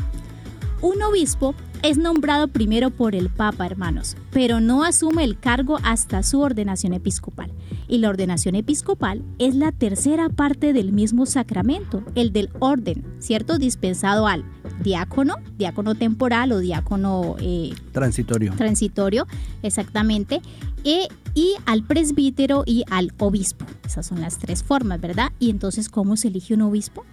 [0.82, 1.54] Un obispo
[1.84, 6.94] es nombrado primero por el Papa, hermanos, pero no asume el cargo hasta su ordenación
[6.94, 7.52] episcopal.
[7.88, 13.58] Y la ordenación episcopal es la tercera parte del mismo sacramento, el del orden, ¿cierto?
[13.58, 14.44] Dispensado al
[14.84, 18.54] diácono, diácono temporal o diácono eh, Transitorio.
[18.56, 19.26] transitorio,
[19.64, 20.42] exactamente,
[20.84, 23.66] e- y al presbítero y al obispo.
[23.86, 25.32] Esas son las tres formas, ¿verdad?
[25.40, 27.06] Y entonces, ¿cómo se elige un obispo?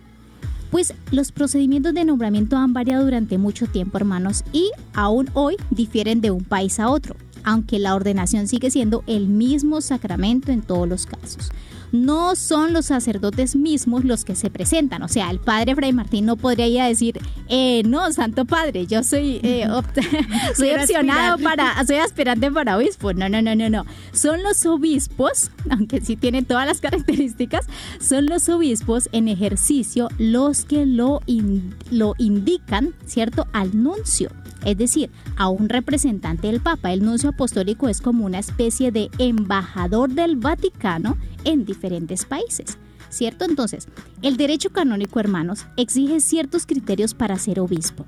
[0.71, 6.21] Pues los procedimientos de nombramiento han variado durante mucho tiempo, hermanos, y aún hoy difieren
[6.21, 10.89] de un país a otro, aunque la ordenación sigue siendo el mismo sacramento en todos
[10.89, 11.51] los casos.
[11.93, 16.27] No son los sacerdotes mismos los que se presentan, o sea, el padre Fray Martín
[16.27, 17.19] no podría ir a decir,
[17.49, 19.67] eh, no, Santo Padre, yo soy, eh,
[20.57, 23.13] soy opcionado para, soy aspirante para obispo.
[23.13, 23.85] No, no, no, no, no.
[24.13, 27.67] Son los obispos, aunque sí tienen todas las características,
[28.01, 33.47] son los obispos en ejercicio los que lo, in- lo indican, ¿cierto?
[33.53, 34.31] Al nuncio.
[34.65, 36.93] Es decir, a un representante del Papa.
[36.93, 42.79] El nuncio apostólico es como una especie de embajador del Vaticano en diferentes países.
[43.09, 43.45] ¿Cierto?
[43.45, 43.87] Entonces,
[44.23, 48.05] el derecho canónico, hermanos, exige ciertos criterios para ser obispo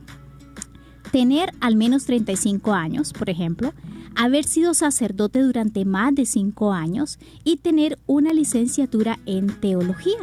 [1.11, 3.73] tener al menos 35 años, por ejemplo,
[4.15, 10.19] haber sido sacerdote durante más de 5 años y tener una licenciatura en teología.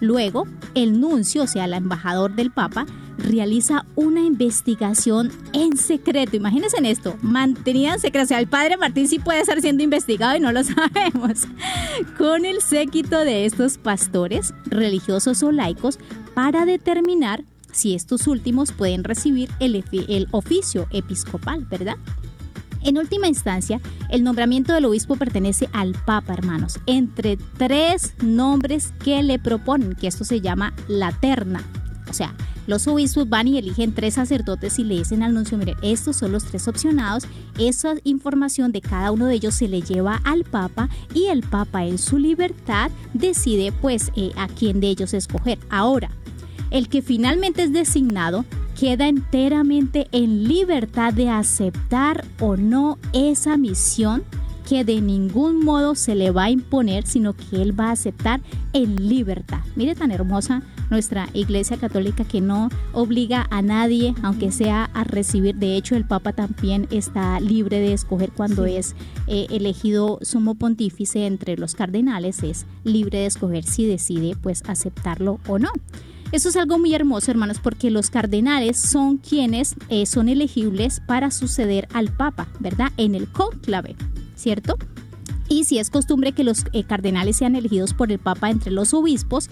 [0.00, 2.86] Luego, el nuncio, o sea, el embajador del Papa,
[3.18, 6.36] realiza una investigación en secreto.
[6.36, 8.24] Imagínense en esto, mantenida en secreto.
[8.24, 11.46] O sea, el padre Martín sí puede estar siendo investigado y no lo sabemos.
[12.18, 15.98] Con el séquito de estos pastores, religiosos o laicos,
[16.34, 21.96] para determinar si estos últimos pueden recibir el, el oficio episcopal, ¿verdad?
[22.84, 29.22] En última instancia, el nombramiento del obispo pertenece al Papa, hermanos, entre tres nombres que
[29.22, 31.62] le proponen, que esto se llama la terna.
[32.08, 32.34] O sea,
[32.66, 36.32] los obispos van y eligen tres sacerdotes y le dicen al nuncio, mire, estos son
[36.32, 37.24] los tres opcionados,
[37.58, 41.84] esa información de cada uno de ellos se le lleva al Papa y el Papa
[41.84, 45.58] en su libertad decide pues eh, a quién de ellos escoger.
[45.70, 46.10] Ahora,
[46.70, 48.44] el que finalmente es designado
[48.78, 54.24] queda enteramente en libertad de aceptar o no esa misión
[54.68, 58.40] que de ningún modo se le va a imponer, sino que él va a aceptar
[58.72, 59.60] en libertad.
[59.76, 65.56] Mire tan hermosa nuestra Iglesia Católica que no obliga a nadie, aunque sea a recibir.
[65.56, 68.94] De hecho, el Papa también está libre de escoger cuando es
[69.26, 75.40] eh, elegido sumo pontífice entre los cardenales, es libre de escoger si decide pues aceptarlo
[75.48, 75.70] o no.
[76.32, 81.30] Eso es algo muy hermoso, hermanos, porque los cardenales son quienes eh, son elegibles para
[81.30, 82.90] suceder al Papa, ¿verdad?
[82.96, 83.96] En el conclave,
[84.34, 84.78] ¿cierto?
[85.50, 88.94] Y si es costumbre que los eh, cardenales sean elegidos por el Papa entre los
[88.94, 89.50] obispos,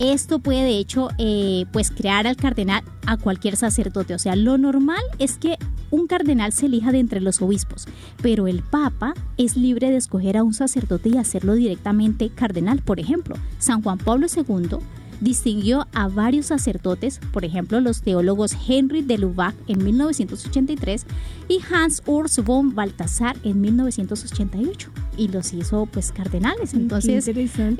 [0.00, 4.14] esto puede de hecho eh, pues crear al cardenal a cualquier sacerdote.
[4.14, 5.58] O sea, lo normal es que
[5.90, 7.86] un cardenal se elija de entre los obispos,
[8.22, 12.80] pero el Papa es libre de escoger a un sacerdote y hacerlo directamente cardenal.
[12.80, 14.78] Por ejemplo, San Juan Pablo II
[15.22, 21.06] distinguió a varios sacerdotes, por ejemplo los teólogos Henry de Lubac en 1983
[21.52, 26.72] y Hans Urs von Balthasar en 1988 y los hizo pues cardenales.
[26.72, 27.28] Entonces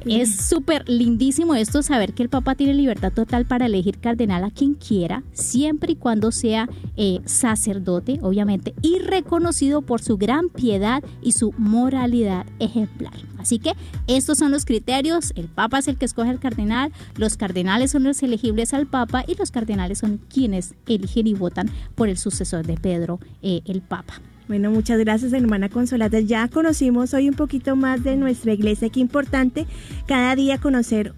[0.05, 4.51] es súper lindísimo esto saber que el Papa tiene libertad total para elegir cardenal a
[4.51, 11.03] quien quiera, siempre y cuando sea eh, sacerdote, obviamente, y reconocido por su gran piedad
[11.23, 13.15] y su moralidad ejemplar.
[13.39, 13.73] Así que
[14.07, 18.05] estos son los criterios, el Papa es el que escoge al cardenal, los cardenales son
[18.05, 22.65] los elegibles al Papa y los cardenales son quienes eligen y votan por el sucesor
[22.65, 24.21] de Pedro, eh, el Papa.
[24.49, 26.21] Bueno, muchas gracias, hermana Consolata.
[26.21, 28.91] Ya conocimos hoy un poquito más de nuestra iglesia.
[28.91, 29.67] Qué importante
[30.07, 31.15] cada día conocer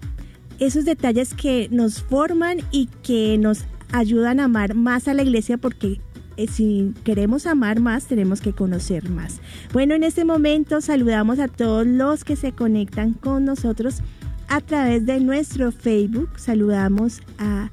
[0.59, 5.57] esos detalles que nos forman y que nos ayudan a amar más a la iglesia
[5.57, 5.99] porque
[6.37, 9.39] eh, si queremos amar más, tenemos que conocer más.
[9.73, 14.01] Bueno, en este momento saludamos a todos los que se conectan con nosotros
[14.47, 16.29] a través de nuestro Facebook.
[16.37, 17.71] Saludamos a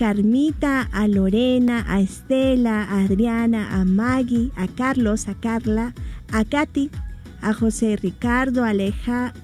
[0.00, 5.92] Carmita, a Lorena, a Estela, a Adriana, a Maggie, a Carlos, a Carla,
[6.32, 6.90] a Katy,
[7.42, 9.34] a José Ricardo, a Aleja,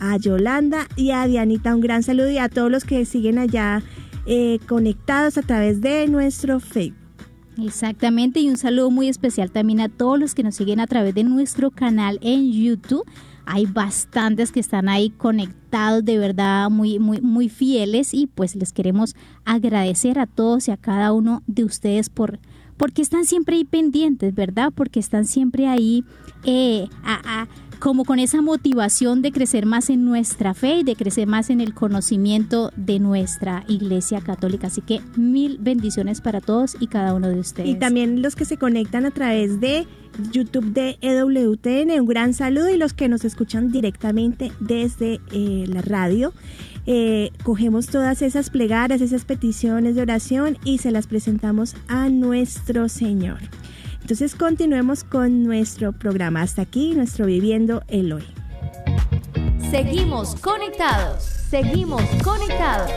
[0.00, 1.76] a Yolanda y a Dianita.
[1.76, 3.84] Un gran saludo y a todos los que siguen allá
[4.26, 6.98] eh, conectados a través de nuestro Facebook.
[7.62, 11.14] Exactamente, y un saludo muy especial también a todos los que nos siguen a través
[11.14, 13.06] de nuestro canal en YouTube
[13.50, 18.72] hay bastantes que están ahí conectados de verdad muy muy muy fieles y pues les
[18.72, 22.38] queremos agradecer a todos y a cada uno de ustedes por
[22.76, 24.72] porque están siempre ahí pendientes, ¿verdad?
[24.74, 26.02] Porque están siempre ahí
[26.44, 27.46] eh, a
[27.80, 31.60] como con esa motivación de crecer más en nuestra fe y de crecer más en
[31.60, 34.66] el conocimiento de nuestra Iglesia Católica.
[34.66, 37.68] Así que mil bendiciones para todos y cada uno de ustedes.
[37.70, 39.86] Y también los que se conectan a través de
[40.30, 45.80] YouTube de EWTN, un gran saludo y los que nos escuchan directamente desde eh, la
[45.80, 46.34] radio.
[46.86, 52.88] Eh, cogemos todas esas plegarias, esas peticiones de oración y se las presentamos a nuestro
[52.88, 53.38] Señor.
[54.00, 56.42] Entonces continuemos con nuestro programa.
[56.42, 58.24] Hasta aquí, nuestro Viviendo el Hoy.
[59.70, 62.90] Seguimos conectados, seguimos conectados.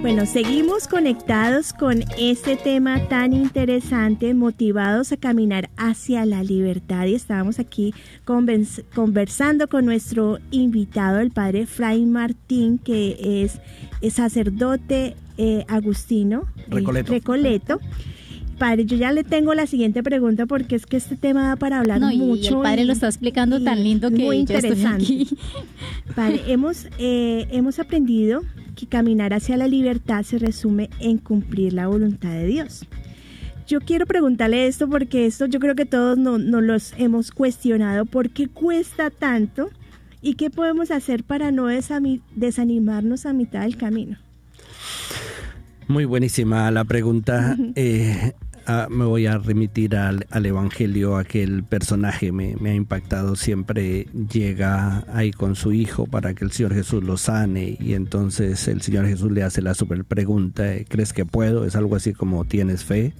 [0.00, 7.04] Bueno, seguimos conectados con este tema tan interesante, motivados a caminar hacia la libertad.
[7.04, 7.92] Y estábamos aquí
[8.24, 13.60] conversando con nuestro invitado, el padre Fray Martín, que es,
[14.14, 17.12] sacerdote eh, agustino Recoleto.
[17.12, 17.80] Recoleto
[18.58, 21.78] Padre, yo ya le tengo la siguiente pregunta porque es que este tema da para
[21.78, 22.42] hablar mucho.
[22.42, 25.04] Y el padre lo está explicando tan lindo que muy interesante.
[25.04, 25.36] Yo
[26.14, 28.42] Padre, hemos, eh, hemos aprendido
[28.74, 32.86] que caminar hacia la libertad se resume en cumplir la voluntad de Dios.
[33.66, 38.04] Yo quiero preguntarle esto porque esto yo creo que todos nos no los hemos cuestionado.
[38.06, 39.70] ¿Por qué cuesta tanto?
[40.22, 44.18] ¿Y qué podemos hacer para no desanimarnos a mitad del camino?
[45.88, 47.56] Muy buenísima la pregunta.
[48.66, 54.06] ah, me voy a remitir al, al Evangelio, aquel personaje me, me, ha impactado, siempre
[54.32, 58.82] llega ahí con su hijo para que el Señor Jesús lo sane y entonces el
[58.82, 61.64] Señor Jesús le hace la super pregunta, ¿crees que puedo?
[61.64, 63.14] Es algo así como ¿tienes fe?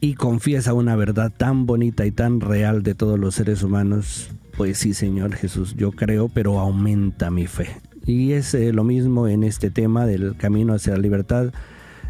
[0.00, 4.78] Y confiesa una verdad tan bonita y tan real de todos los seres humanos, pues
[4.78, 7.68] sí Señor Jesús, yo creo, pero aumenta mi fe.
[8.06, 11.52] Y es eh, lo mismo en este tema del camino hacia la libertad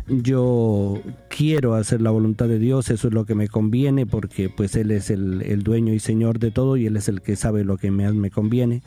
[0.08, 4.74] yo quiero hacer la voluntad de Dios, eso es lo que me conviene porque pues
[4.76, 7.76] Él es el, dueño y Señor de todo y Él es el que sabe lo
[7.76, 8.82] que más me conviene.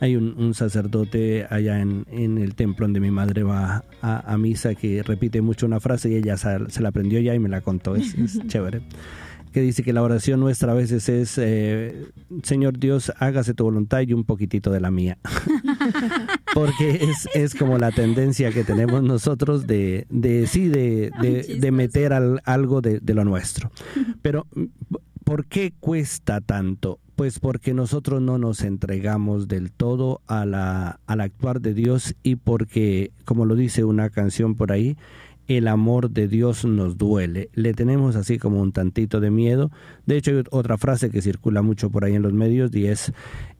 [0.00, 5.42] Hay un, sacerdote allá en, el templo donde mi madre va a, misa que repite
[5.42, 8.38] mucho una frase y ella se, la aprendió ya y me la contó, es, es
[8.46, 8.82] chévere
[9.52, 12.06] que dice que la oración nuestra a veces es, eh,
[12.42, 15.18] Señor Dios, hágase tu voluntad y un poquitito de la mía.
[16.54, 21.10] Porque es, es, como la tendencia que tenemos nosotros de, de sí, de,
[21.60, 22.12] de, meter
[22.44, 23.70] algo de, de lo nuestro.
[24.22, 24.46] Pero,
[25.24, 26.98] ¿por qué cuesta tanto?
[27.16, 32.36] Pues porque nosotros no nos entregamos del todo a la, al actuar de Dios y
[32.36, 34.96] porque, como lo dice una canción por ahí,
[35.48, 37.48] el amor de Dios nos duele.
[37.54, 39.70] Le tenemos así como un tantito de miedo.
[40.04, 43.12] De hecho, hay otra frase que circula mucho por ahí en los medios y es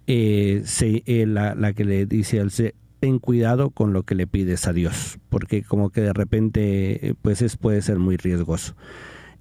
[0.09, 0.65] eh,
[1.07, 2.51] eh, la, que le dice al
[2.99, 7.43] ten cuidado con lo que le pides a Dios, porque como que de repente pues
[7.43, 8.75] es, puede ser muy riesgoso.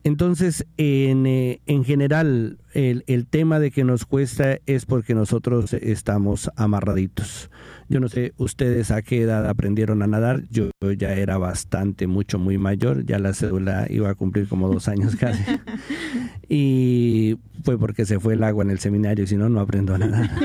[0.03, 5.73] Entonces, en, eh, en general, el, el, tema de que nos cuesta es porque nosotros
[5.73, 7.49] estamos amarraditos.
[7.89, 10.43] Yo no sé ustedes a qué edad aprendieron a nadar.
[10.49, 13.05] Yo ya era bastante, mucho, muy mayor.
[13.05, 15.43] Ya la cédula iba a cumplir como dos años casi.
[16.49, 19.95] Y fue porque se fue el agua en el seminario, y si no, no aprendo
[19.95, 20.29] a nadar.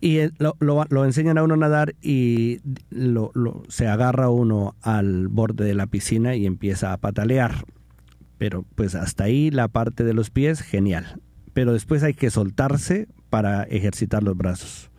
[0.00, 2.60] Y lo, lo, enseñan a uno a nadar y
[2.90, 3.32] lo,
[3.68, 7.64] se agarra uno al borde de la piscina y empieza a patalear.
[8.38, 11.20] Pero pues hasta ahí la parte de los pies, genial.
[11.52, 14.90] Pero después hay que soltarse para ejercitar los brazos.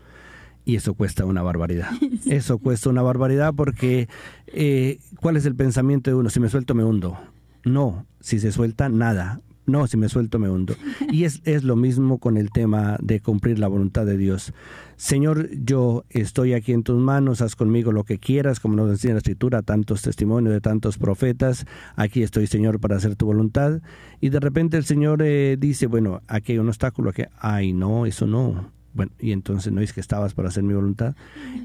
[0.65, 1.89] Y eso cuesta una barbaridad.
[2.27, 4.07] Eso cuesta una barbaridad porque
[4.47, 6.29] eh, ¿cuál es el pensamiento de uno?
[6.29, 7.17] Si me suelto me hundo.
[7.63, 9.41] No, si se suelta nada.
[9.69, 10.75] No, si me suelto me hundo.
[11.11, 14.53] Y es, es lo mismo con el tema de cumplir la voluntad de Dios.
[14.95, 19.13] Señor, yo estoy aquí en tus manos, haz conmigo lo que quieras, como nos enseña
[19.13, 21.65] la Escritura, tantos testimonios de tantos profetas.
[21.95, 23.81] Aquí estoy, Señor, para hacer tu voluntad.
[24.19, 28.05] Y de repente el Señor eh, dice, bueno, aquí hay un obstáculo, que, ay, no,
[28.05, 31.15] eso no bueno, y entonces no es que estabas para hacer mi voluntad.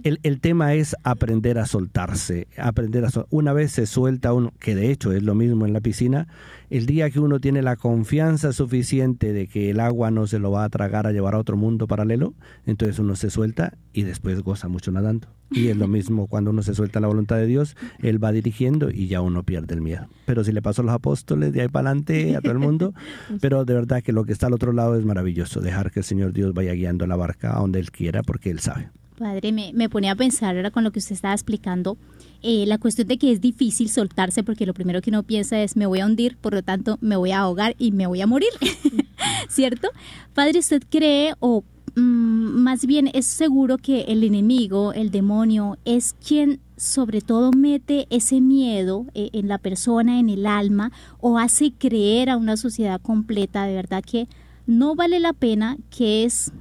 [0.04, 4.76] El, el tema es aprender a soltarse, aprender a Una vez se suelta uno, que
[4.76, 6.28] de hecho es lo mismo en la piscina,
[6.70, 10.52] el día que uno tiene la confianza suficiente de que el agua no se lo
[10.52, 12.34] va a tragar a llevar a otro mundo paralelo,
[12.66, 15.26] entonces uno se suelta y después goza mucho nadando.
[15.54, 18.90] Y es lo mismo cuando uno se suelta la voluntad de Dios, Él va dirigiendo
[18.90, 20.06] y ya uno pierde el miedo.
[20.26, 22.92] Pero si le pasó a los apóstoles de ahí para adelante, a todo el mundo,
[23.40, 26.04] pero de verdad que lo que está al otro lado es maravilloso, dejar que el
[26.04, 28.90] Señor Dios vaya guiando la barca a donde Él quiera porque Él sabe.
[29.16, 31.96] Padre, me, me ponía a pensar ahora con lo que usted estaba explicando,
[32.42, 35.76] eh, la cuestión de que es difícil soltarse porque lo primero que uno piensa es
[35.76, 38.26] me voy a hundir, por lo tanto me voy a ahogar y me voy a
[38.26, 38.50] morir,
[39.48, 39.88] ¿cierto?
[40.34, 46.60] Padre, ¿usted cree o más bien es seguro que el enemigo, el demonio, es quien
[46.76, 50.90] sobre todo mete ese miedo eh, en la persona, en el alma,
[51.20, 54.28] o hace creer a una sociedad completa de verdad que
[54.66, 56.52] no vale la pena, que es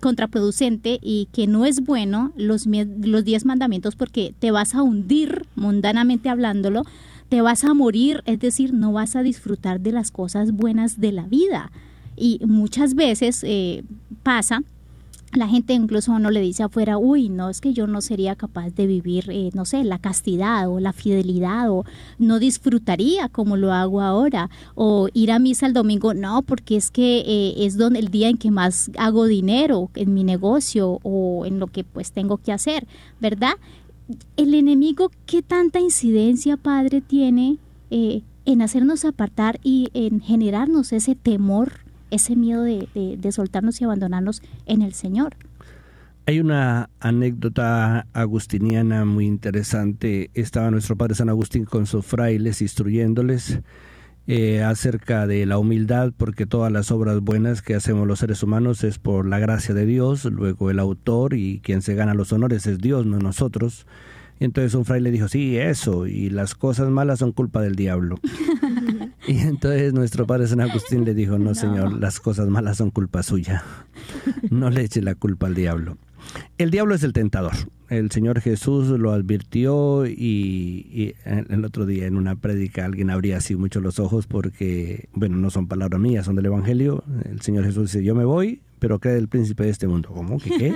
[0.00, 5.46] contraproducente y que no es bueno los, los diez mandamientos porque te vas a hundir
[5.54, 6.84] mundanamente hablándolo,
[7.28, 11.12] te vas a morir, es decir, no vas a disfrutar de las cosas buenas de
[11.12, 11.70] la vida.
[12.20, 13.82] Y muchas veces eh,
[14.22, 14.62] pasa
[15.32, 18.70] la gente incluso no le dice afuera, uy, no, es que yo no sería capaz
[18.70, 21.84] de vivir, eh, no sé, la castidad o la fidelidad o
[22.18, 26.90] no disfrutaría como lo hago ahora o ir a misa el domingo, no, porque es
[26.90, 31.46] que eh, es donde el día en que más hago dinero en mi negocio o
[31.46, 32.88] en lo que pues tengo que hacer,
[33.20, 33.54] ¿verdad?
[34.36, 37.58] El enemigo, ¿qué tanta incidencia, Padre, tiene
[37.92, 41.89] eh, en hacernos apartar y en generarnos ese temor?
[42.10, 42.88] Ese miedo de,
[43.18, 45.36] de, soltarnos y abandonarnos en el Señor.
[46.26, 50.30] Hay una anécdota agustiniana muy interesante.
[50.34, 53.60] Estaba nuestro Padre San Agustín con sus frailes instruyéndoles
[54.32, 58.84] eh, acerca de la humildad, porque todas las obras buenas que hacemos los seres humanos
[58.84, 62.64] es por la gracia de Dios, luego el autor y quien se gana los honores
[62.68, 63.88] es Dios, no nosotros.
[64.38, 68.20] entonces un fraile dijo, sí, eso, y las cosas malas son culpa del diablo.
[69.30, 73.22] Y entonces nuestro padre San Agustín le dijo, no, señor, las cosas malas son culpa
[73.22, 73.62] suya.
[74.50, 75.98] No le eche la culpa al diablo.
[76.58, 77.52] El diablo es el tentador.
[77.90, 83.54] el Señor Jesús lo advirtió y, el otro día en una prédica alguien abría así
[83.54, 87.04] mucho los ojos porque, bueno, no son palabras mías, son del Evangelio.
[87.30, 90.08] El Señor Jesús dice, yo me voy, pero cree el príncipe de este mundo.
[90.12, 90.38] ¿Cómo?
[90.38, 90.74] ¿Qué qué?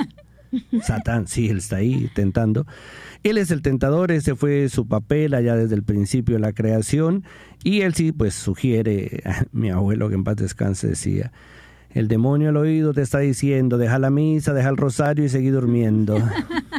[0.82, 2.66] Satán, sí, él está ahí tentando.
[3.22, 7.24] Él es el tentador, ese fue su papel allá desde el principio de la creación.
[7.62, 11.32] Y él sí, pues sugiere, mi abuelo que en paz descanse decía,
[11.90, 15.52] el demonio al oído te está diciendo, deja la misa, deja el rosario y seguir
[15.52, 16.18] durmiendo.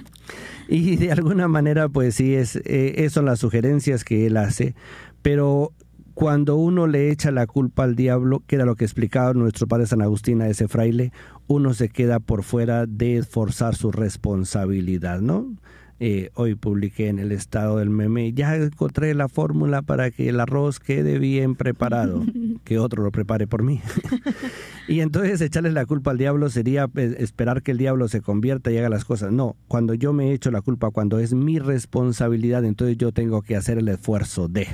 [0.67, 4.75] y de alguna manera, pues sí, es, eh, son las sugerencias que él hace.
[5.21, 5.71] Pero
[6.15, 9.85] cuando uno le echa la culpa al diablo, que era lo que explicaba nuestro padre
[9.85, 11.11] San Agustín a ese fraile,
[11.47, 15.55] uno se queda por fuera de forzar su responsabilidad, ¿no?
[16.01, 20.41] Eh, hoy publiqué en el estado del meme, ya encontré la fórmula para que el
[20.41, 22.21] arroz quede bien preparado,
[22.65, 23.79] que otro lo prepare por mí.
[24.89, 28.71] y entonces echarle la culpa al diablo sería pues, esperar que el diablo se convierta
[28.71, 29.31] y haga las cosas.
[29.31, 33.55] No, cuando yo me echo la culpa, cuando es mi responsabilidad, entonces yo tengo que
[33.55, 34.67] hacer el esfuerzo de...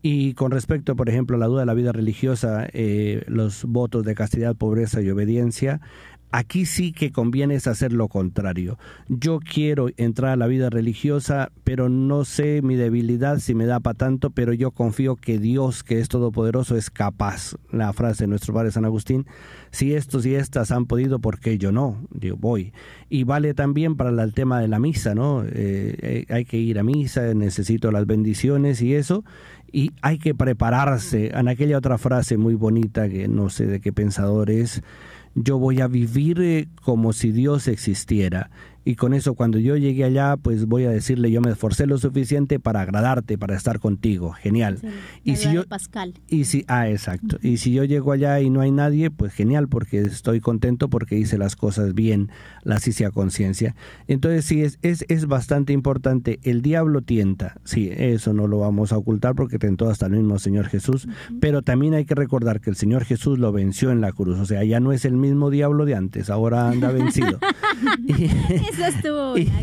[0.00, 4.04] Y con respecto, por ejemplo, a la duda de la vida religiosa, eh, los votos
[4.04, 5.80] de castidad, pobreza y obediencia,
[6.30, 8.78] Aquí sí que conviene es hacer lo contrario.
[9.08, 13.80] Yo quiero entrar a la vida religiosa, pero no sé mi debilidad si me da
[13.80, 17.54] para tanto, pero yo confío que Dios, que es todopoderoso, es capaz.
[17.72, 19.26] La frase de nuestro padre San Agustín,
[19.70, 21.96] si estos y estas han podido, ¿por qué yo no?
[22.10, 22.74] Yo voy.
[23.08, 25.44] Y vale también para el tema de la misa, ¿no?
[25.44, 29.24] Eh, eh, hay que ir a misa, necesito las bendiciones y eso
[29.72, 31.30] y hay que prepararse.
[31.34, 34.82] En aquella otra frase muy bonita que no sé de qué pensador es,
[35.34, 38.50] yo voy a vivir eh, como si Dios existiera
[38.88, 41.98] y con eso cuando yo llegue allá, pues voy a decirle, yo me esforcé lo
[41.98, 44.78] suficiente para agradarte, para estar contigo, genial.
[45.22, 46.14] y si yo Pascal.
[46.26, 47.38] Y si ah, exacto.
[47.42, 51.18] Y si yo llego allá y no hay nadie, pues genial porque estoy contento porque
[51.18, 52.30] hice las cosas bien,
[52.62, 53.74] las hice a conciencia.
[54.06, 57.60] Entonces sí es, es es bastante importante, el diablo tienta.
[57.64, 61.06] Sí, eso no lo vamos a ocultar porque tentó hasta el mismo Señor Jesús,
[61.42, 64.46] pero también hay que recordar que el Señor Jesús lo venció en la cruz, o
[64.46, 67.38] sea, ya no es el mismo diablo de antes, ahora anda vencido.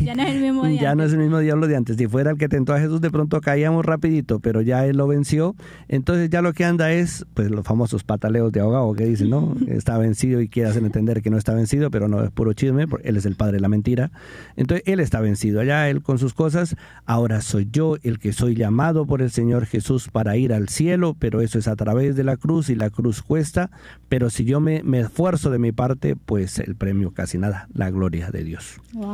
[0.02, 0.80] ya no es el mismo diablo.
[0.80, 1.96] Ya no es el mismo diablo de antes.
[1.96, 5.06] Si fuera el que tentó a Jesús, de pronto caíamos rapidito, pero ya él lo
[5.06, 5.54] venció.
[5.88, 9.54] Entonces ya lo que anda es, pues los famosos pataleos de ahogado que dicen, ¿no?
[9.66, 12.86] Está vencido y quiere hacer entender que no está vencido, pero no es puro chisme,
[12.86, 14.10] porque él es el padre de la mentira.
[14.56, 16.76] Entonces él está vencido, allá él con sus cosas.
[17.04, 21.16] Ahora soy yo el que soy llamado por el Señor Jesús para ir al cielo,
[21.18, 23.70] pero eso es a través de la cruz y la cruz cuesta.
[24.08, 27.90] Pero si yo me, me esfuerzo de mi parte, pues el premio casi nada, la
[27.90, 28.80] gloria de Dios.
[28.92, 29.05] Wow.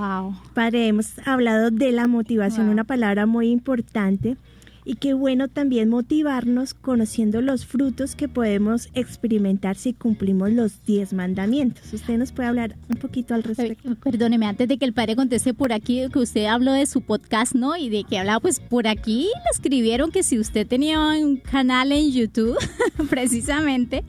[0.54, 4.36] Padre, hemos hablado de la motivación, una palabra muy importante.
[4.84, 11.12] Y qué bueno también motivarnos conociendo los frutos que podemos experimentar si cumplimos los diez
[11.12, 11.92] mandamientos.
[11.92, 13.94] ¿Usted nos puede hablar un poquito al respecto?
[14.02, 17.54] Perdóneme, antes de que el padre conteste por aquí, que usted habló de su podcast,
[17.54, 17.76] ¿no?
[17.76, 21.92] Y de que hablaba, pues por aquí le escribieron que si usted tenía un canal
[21.92, 22.56] en YouTube,
[23.08, 24.04] precisamente,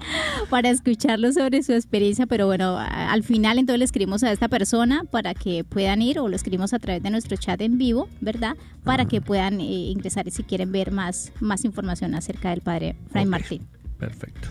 [0.49, 5.03] para escucharlo sobre su experiencia, pero bueno, al final entonces le escribimos a esta persona
[5.03, 8.55] para que puedan ir o lo escribimos a través de nuestro chat en vivo, ¿verdad?
[8.83, 13.25] Para que puedan eh, ingresar si quieren ver más, más información acerca del padre Fray
[13.25, 13.67] Martín.
[13.99, 14.49] Perfecto.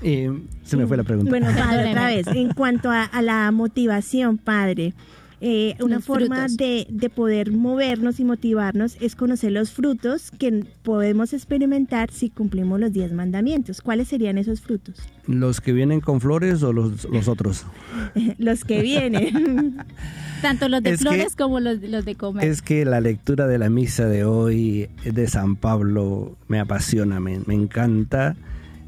[0.00, 1.30] se me fue la pregunta.
[1.30, 4.94] Bueno, padre, otra vez, en cuanto a, la motivación, padre,
[5.40, 11.34] eh, una forma de, de, poder movernos y motivarnos es conocer los frutos que podemos
[11.34, 13.82] experimentar si cumplimos los diez mandamientos.
[13.82, 14.96] ¿Cuáles serían esos frutos?
[15.26, 17.66] ¿Los que vienen con flores o los, los otros?
[18.38, 19.76] los que vienen.
[20.42, 22.48] Tanto los de flores como los, los, de comer.
[22.48, 27.40] Es que la lectura de la misa de hoy de San Pablo me apasiona, me,
[27.46, 28.36] me encanta.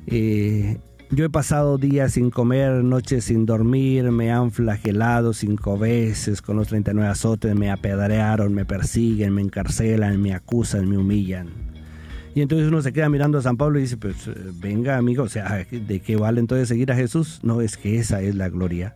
[0.07, 0.79] Eh,
[1.11, 6.57] yo he pasado días sin comer, noches sin dormir, me han flagelado cinco veces con
[6.57, 11.49] los 39 azotes, me apedrearon, me persiguen, me encarcelan, me acusan, me humillan.
[12.35, 15.25] Y entonces uno se queda mirando a San Pablo y dice, pues eh, venga amigo,
[15.25, 17.41] o sea, ¿de qué vale entonces seguir a Jesús?
[17.43, 18.95] No, es que esa es la gloria.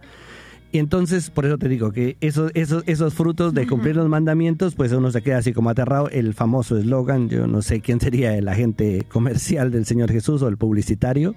[0.70, 4.74] Y entonces, por eso te digo que esos, esos, esos frutos de cumplir los mandamientos,
[4.74, 6.08] pues uno se queda así como aterrado.
[6.08, 10.48] El famoso eslogan, yo no sé quién sería el agente comercial del Señor Jesús o
[10.48, 11.34] el publicitario,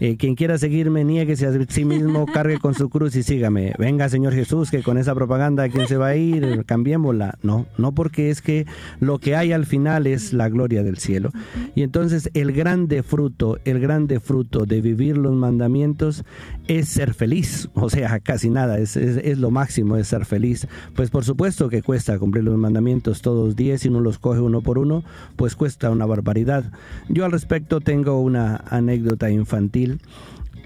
[0.00, 3.74] eh, quien quiera seguirme, nieguese a sí mismo, cargue con su cruz y sígame.
[3.78, 6.64] Venga, Señor Jesús, que con esa propaganda, ¿quién se va a ir?
[6.66, 7.38] Cambiémosla.
[7.42, 8.66] No, no porque es que
[8.98, 11.30] lo que hay al final es la gloria del cielo.
[11.76, 16.24] Y entonces el grande fruto, el grande fruto de vivir los mandamientos
[16.66, 17.68] es ser feliz.
[17.74, 20.66] O sea, casi nada, es, es, lo máximo, es ser feliz.
[20.94, 24.62] Pues por supuesto que cuesta cumplir los mandamientos todos diez y uno los coge uno
[24.62, 25.04] por uno,
[25.36, 26.64] pues cuesta una barbaridad.
[27.08, 29.83] Yo al respecto tengo una anécdota infantil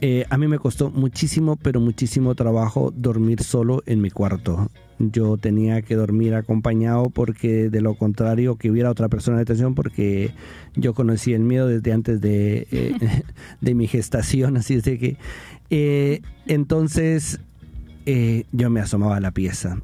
[0.00, 4.70] Eh, a mí me costó muchísimo, pero muchísimo trabajo dormir solo en mi cuarto.
[5.00, 9.74] Yo tenía que dormir acompañado porque de lo contrario que hubiera otra persona de atención
[9.74, 10.32] porque
[10.76, 13.24] yo conocí el miedo desde antes de, eh,
[13.60, 15.16] de mi gestación, así es que
[15.70, 17.40] eh, entonces
[18.52, 19.82] yo me asomaba a la pieza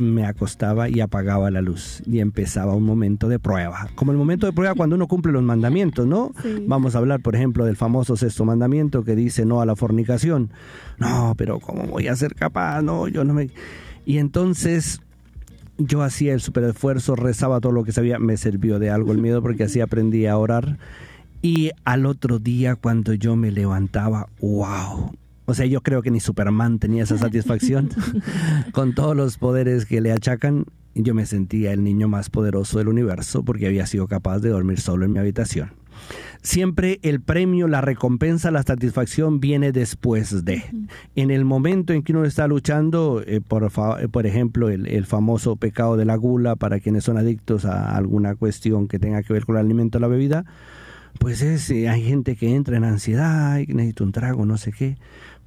[0.00, 3.88] me acostaba y apagaba la luz y empezaba un momento de prueba.
[3.94, 6.32] Como el momento de prueba cuando uno cumple los mandamientos, ¿no?
[6.66, 10.50] Vamos a hablar, por ejemplo, del famoso sexto mandamiento que dice no a la fornicación.
[10.98, 12.82] No, pero ¿cómo voy a ser capaz?
[12.82, 13.50] No, yo no me...
[14.06, 15.00] Y entonces
[15.78, 19.18] yo hacía el super esfuerzo, rezaba todo lo que sabía, me sirvió de algo el
[19.18, 20.78] miedo porque así aprendí a orar.
[21.42, 25.12] Y al otro día cuando yo me levantaba, wow,
[25.50, 27.90] o sea, yo creo que ni Superman tenía esa satisfacción
[28.72, 30.64] con todos los poderes que le achacan.
[30.94, 34.80] Yo me sentía el niño más poderoso del universo porque había sido capaz de dormir
[34.80, 35.72] solo en mi habitación.
[36.40, 40.62] Siempre el premio, la recompensa, la satisfacción viene después de.
[41.16, 45.04] En el momento en que uno está luchando, eh, por, eh, por, ejemplo, el, el,
[45.04, 49.32] famoso pecado de la gula para quienes son adictos a alguna cuestión que tenga que
[49.32, 50.46] ver con el alimento o la bebida,
[51.18, 54.56] pues es, eh, hay gente que entra en ansiedad y que necesita un trago, no
[54.56, 54.96] sé qué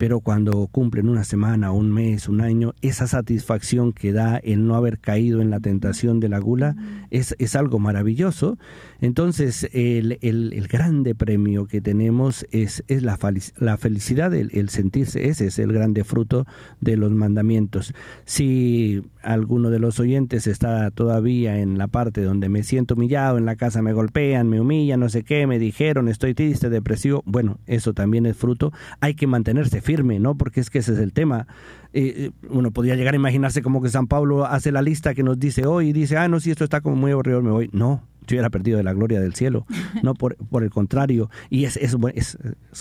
[0.03, 4.75] pero cuando cumplen una semana, un mes, un año, esa satisfacción que da el no
[4.75, 6.75] haber caído en la tentación de la gula
[7.09, 8.57] es, es algo maravilloso.
[8.99, 13.17] Entonces, el, el, grande premio que tenemos es, es la,
[13.57, 16.45] la felicidad, el, el, sentirse, ese es el grande fruto
[16.81, 17.93] de los mandamientos.
[18.25, 23.45] Si alguno de los oyentes está todavía en la parte donde me siento humillado, en
[23.45, 27.59] la casa me golpean, me humillan, no sé qué, me dijeron, estoy triste, depresivo, bueno,
[27.67, 28.73] eso también es fruto.
[28.99, 30.35] Hay que mantenerse firme, ¿no?
[30.35, 31.47] Porque es que ese es el tema.
[31.93, 35.23] Eh, eh, uno podría llegar a imaginarse como que San Pablo hace la lista que
[35.23, 37.69] nos dice hoy y dice, ah, no, si esto está como muy aburrido, me voy.
[37.71, 39.65] No, yo hubiera perdido de la gloria del cielo.
[40.01, 41.29] No, por, por el contrario.
[41.49, 42.37] Y es, es, es,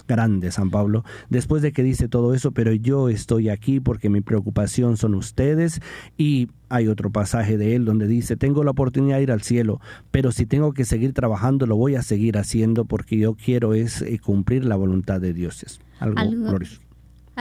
[0.08, 1.04] grande San Pablo.
[1.28, 5.80] Después de que dice todo eso, pero yo estoy aquí porque mi preocupación son ustedes.
[6.16, 9.80] Y hay otro pasaje de él donde dice, tengo la oportunidad de ir al cielo,
[10.10, 14.00] pero si tengo que seguir trabajando, lo voy a seguir haciendo porque yo quiero es
[14.02, 15.62] eh, cumplir la voluntad de Dios.
[15.62, 16.80] Es algo, algo glorioso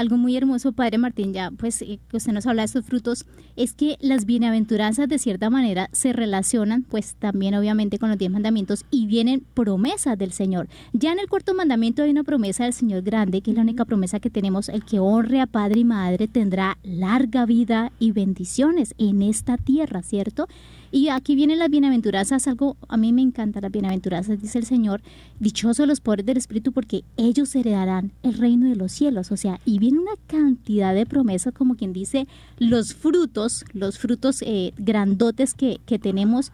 [0.02, 3.26] algo muy hermoso, Padre Martín, ya pues eh, que usted nos habla de estos frutos,
[3.56, 8.32] es que las bienaventuranzas de cierta manera se relacionan pues también obviamente con los diez
[8.32, 10.68] mandamientos y vienen promesas del Señor.
[10.92, 13.86] Ya en el cuarto mandamiento hay una promesa del Señor grande, que es la única
[13.86, 18.96] promesa que tenemos, el que honre a padre y madre tendrá larga vida y bendiciones
[18.98, 20.48] en esta tierra, ¿cierto?
[20.92, 25.02] Y aquí vienen las bienaventuranzas, algo, a mí me encanta las bienaventuranzas, dice el Señor,
[25.40, 29.32] dichosos los pobres del Espíritu porque ellos heredarán el reino de los cielos.
[29.32, 32.28] O sea, y viene una cantidad de promesas, como quien dice,
[32.60, 36.52] los frutos, los frutos eh, grandotes que, que tenemos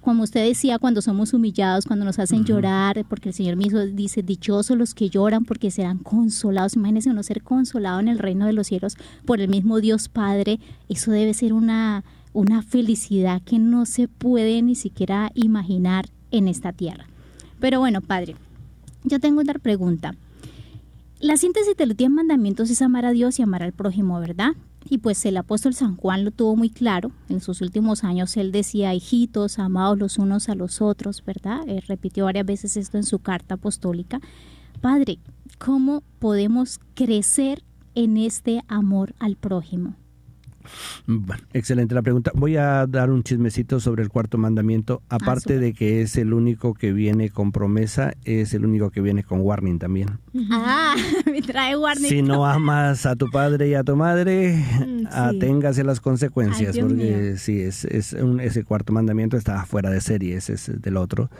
[0.00, 4.22] como usted decía, cuando somos humillados, cuando nos hacen llorar, porque el Señor mismo dice,
[4.22, 6.74] dichosos los que lloran porque serán consolados.
[6.74, 10.60] Imagínense uno ser consolado en el reino de los cielos por el mismo Dios Padre.
[10.88, 12.04] Eso debe ser una,
[12.34, 17.06] una felicidad que no se puede ni siquiera imaginar en esta tierra.
[17.60, 18.36] Pero bueno, Padre,
[19.04, 20.14] yo tengo otra pregunta.
[21.20, 24.52] La síntesis de los diez mandamientos es amar a Dios y amar al prójimo, ¿verdad?
[24.90, 27.12] Y pues el apóstol San Juan lo tuvo muy claro.
[27.30, 31.60] En sus últimos años él decía, hijitos, amados los unos a los otros, ¿verdad?
[31.66, 34.20] Él repitió varias veces esto en su carta apostólica.
[34.82, 35.18] Padre,
[35.58, 37.62] ¿cómo podemos crecer
[37.94, 39.94] en este amor al prójimo?
[41.06, 42.30] Bueno, excelente la pregunta.
[42.34, 45.02] Voy a dar un chismecito sobre el cuarto mandamiento.
[45.08, 49.00] Ah, Aparte de que es el único que viene con promesa, es el único que
[49.00, 50.18] viene con warning también.
[50.50, 50.94] Ah,
[51.26, 52.08] me trae warning.
[52.08, 54.54] Si no amas a tu padre y a tu madre,
[54.86, 60.36] mm, aténgase las consecuencias, porque sí, es, es ese cuarto mandamiento está fuera de serie,
[60.36, 61.30] ese es del otro.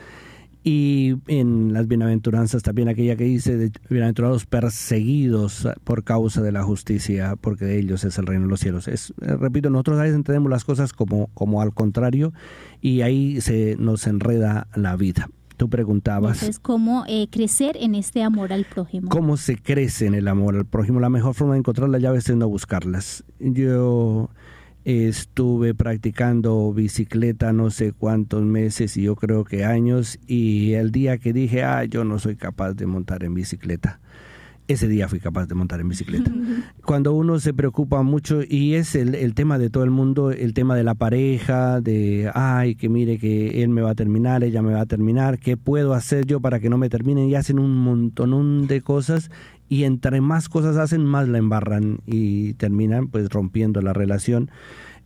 [0.67, 7.35] Y en las bienaventuranzas también aquella que dice, bienaventurados perseguidos por causa de la justicia,
[7.39, 8.87] porque de ellos es el reino de los cielos.
[8.87, 12.33] Es, eh, repito, nosotros a veces entendemos las cosas como, como al contrario
[12.81, 15.29] y ahí se nos enreda la vida.
[15.55, 16.37] Tú preguntabas.
[16.37, 19.09] Entonces, ¿cómo eh, crecer en este amor al prójimo?
[19.09, 20.99] ¿Cómo se crece en el amor al prójimo?
[20.99, 23.23] La mejor forma de encontrar las llaves es no buscarlas.
[23.39, 24.31] Yo
[24.85, 31.17] Estuve practicando bicicleta no sé cuántos meses y yo creo que años y el día
[31.17, 33.99] que dije, ah, yo no soy capaz de montar en bicicleta,
[34.67, 36.31] ese día fui capaz de montar en bicicleta.
[36.85, 40.53] Cuando uno se preocupa mucho, y es el, el, tema de todo el mundo, el
[40.53, 44.61] tema de la pareja, de, ay, que mire que él me va a terminar, ella
[44.61, 47.29] me va a terminar, ¿qué puedo hacer yo para que no me terminen?
[47.29, 49.29] Y hacen un montón de cosas
[49.67, 54.51] y entre más cosas hacen, más la embarran y terminan pues rompiendo la relación.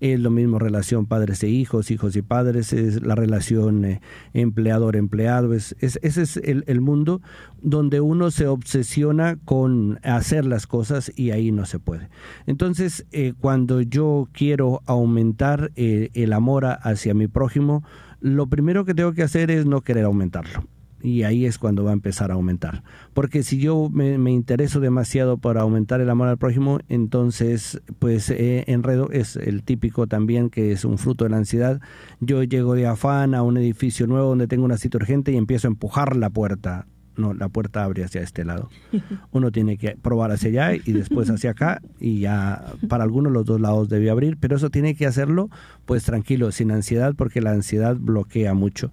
[0.02, 4.02] es lo mismo relación padres e hijos, hijos y padres, es la relación eh,
[4.34, 7.22] empleador-empleado, es, ese es el, el, mundo
[7.62, 12.10] donde uno se obsesiona con hacer las cosas y ahí no se puede.
[12.48, 17.84] Entonces, eh, cuando yo quiero aumentar eh, el amor hacia mi prójimo,
[18.22, 20.64] lo primero que tengo que hacer es no querer aumentarlo
[21.02, 22.84] y ahí es cuando va a empezar a aumentar.
[23.14, 28.66] Porque si yo me, intereso demasiado por aumentar el amor al prójimo, entonces pues eh,
[28.68, 31.82] enredo es el típico también que es un fruto de la ansiedad.
[32.20, 35.68] Yo llego de afán a un edificio nuevo donde tengo una cita urgente y empiezo
[35.68, 36.86] a empujar la puerta.
[37.18, 38.70] No, la puerta abre hacia este lado.
[39.32, 43.46] Uno tiene que probar hacia allá y después hacia acá y ya para algunos los
[43.46, 45.50] dos lados debe abrir, pero eso tiene que hacerlo
[45.86, 48.92] pues tranquilo, sin ansiedad porque la ansiedad bloquea mucho.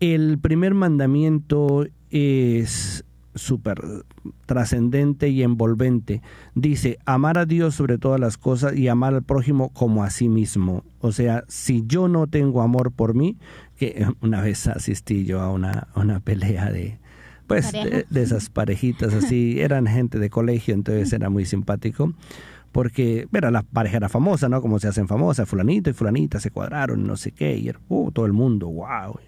[0.00, 3.80] El primer mandamiento es súper
[4.46, 6.22] trascendente y envolvente.
[6.54, 10.28] Dice, amar a Dios sobre todas las cosas y amar al prójimo como a sí
[10.28, 10.84] mismo.
[11.00, 13.36] O sea, si yo no tengo amor por mí,
[13.76, 16.98] que una vez asistí yo a una, una pelea de,
[17.46, 22.12] pues, de, esas parejitas así, eran gente de colegio, entonces era muy simpático
[22.70, 24.60] porque era la pareja era famosa, ¿no?
[24.60, 28.10] Como se hacen famosas, fulanito y fulanita se cuadraron, no sé qué, y era, uh,
[28.12, 29.18] todo el mundo, wow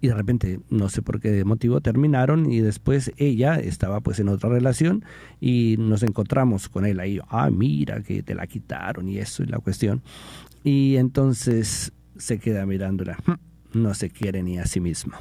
[0.00, 4.28] y de repente no sé por qué motivo terminaron y después ella estaba pues en
[4.28, 5.04] otra relación
[5.40, 9.50] y nos encontramos con él ahí, ah, mira que te la quitaron y eso es
[9.50, 10.02] la cuestión.
[10.64, 15.20] Y entonces se queda mirándola, hm, no se quiere ni a sí misma.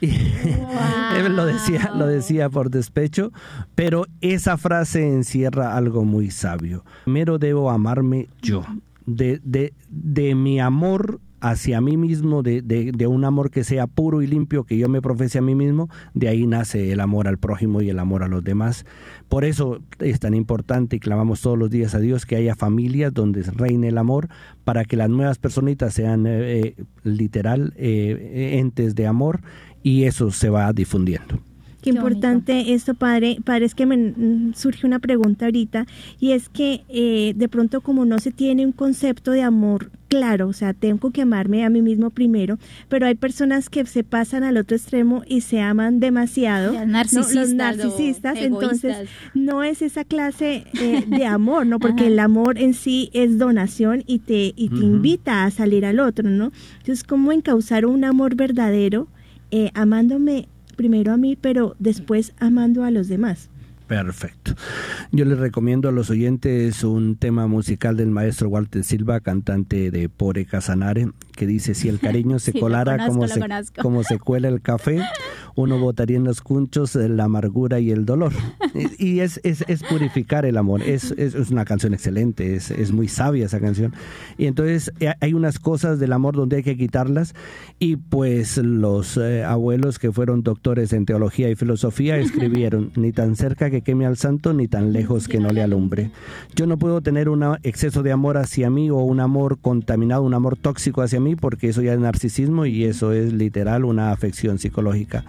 [0.00, 0.08] Y
[1.28, 3.32] lo decía, lo decía por despecho,
[3.74, 6.84] pero esa frase encierra algo muy sabio.
[7.04, 8.64] Primero debo amarme yo.
[9.06, 14.22] De, de, de mi amor hacia mí mismo, de, de, un amor que sea puro
[14.22, 17.36] y limpio, que yo me profese a mí mismo, de ahí nace el amor al
[17.36, 18.86] prójimo y el amor a los demás.
[19.28, 23.12] Por eso es tan importante y clamamos todos los días a Dios que haya familias
[23.12, 24.30] donde reine el amor,
[24.64, 29.42] para que las nuevas personitas sean eh, eh, literal eh, entes de amor
[29.82, 31.40] y eso se va difundiendo.
[31.84, 33.38] Qué, importante esto, padre.
[33.44, 35.86] Padre, es que me mm, surge una pregunta ahorita
[36.18, 40.46] y es que eh, de pronto como no se tiene un concepto de amor claro,
[40.46, 42.58] o sea, tengo que amarme a mí mismo primero,
[42.88, 46.72] pero hay personas que se pasan al otro extremo y se aman demasiado.
[46.72, 47.34] Los narcisistas.
[47.34, 51.80] Los narcisistas, entonces no es esa clase eh, de amor, ¿no?
[51.80, 55.98] Porque el amor en sí es donación y te, y te invita a salir al
[55.98, 56.52] otro, ¿no?
[56.78, 59.08] Entonces, ¿cómo encauzar un amor verdadero?
[59.50, 63.48] Eh, amándome primero a mí, pero después amando a los demás.
[63.86, 64.54] Perfecto.
[65.12, 70.08] Yo les recomiendo a los oyentes un tema musical del maestro Walter Silva, cantante de
[70.08, 73.40] Pore Casanare, que dice, si el cariño se colara como, se,
[73.80, 75.02] como se cuela el café,
[75.54, 78.32] uno botaría en los cunchos la amargura y el dolor.
[78.98, 80.82] Y es, es, es purificar el amor.
[80.82, 83.92] Es, es, una canción excelente, es, es muy sabia esa canción.
[84.38, 87.34] Y entonces eh, hay unas cosas del amor donde hay que quitarlas
[87.78, 93.36] y pues los eh, abuelos que fueron doctores en teología y filosofía escribieron, ni tan
[93.36, 96.10] cerca que queme al santo, ni tan lejos que no le alumbre.
[96.54, 100.34] Yo no puedo tener un exceso de amor hacia mí o un amor contaminado, un
[100.34, 104.58] amor tóxico hacia mí, porque eso ya es narcisismo y eso es literal una afección
[104.58, 105.24] psicológica.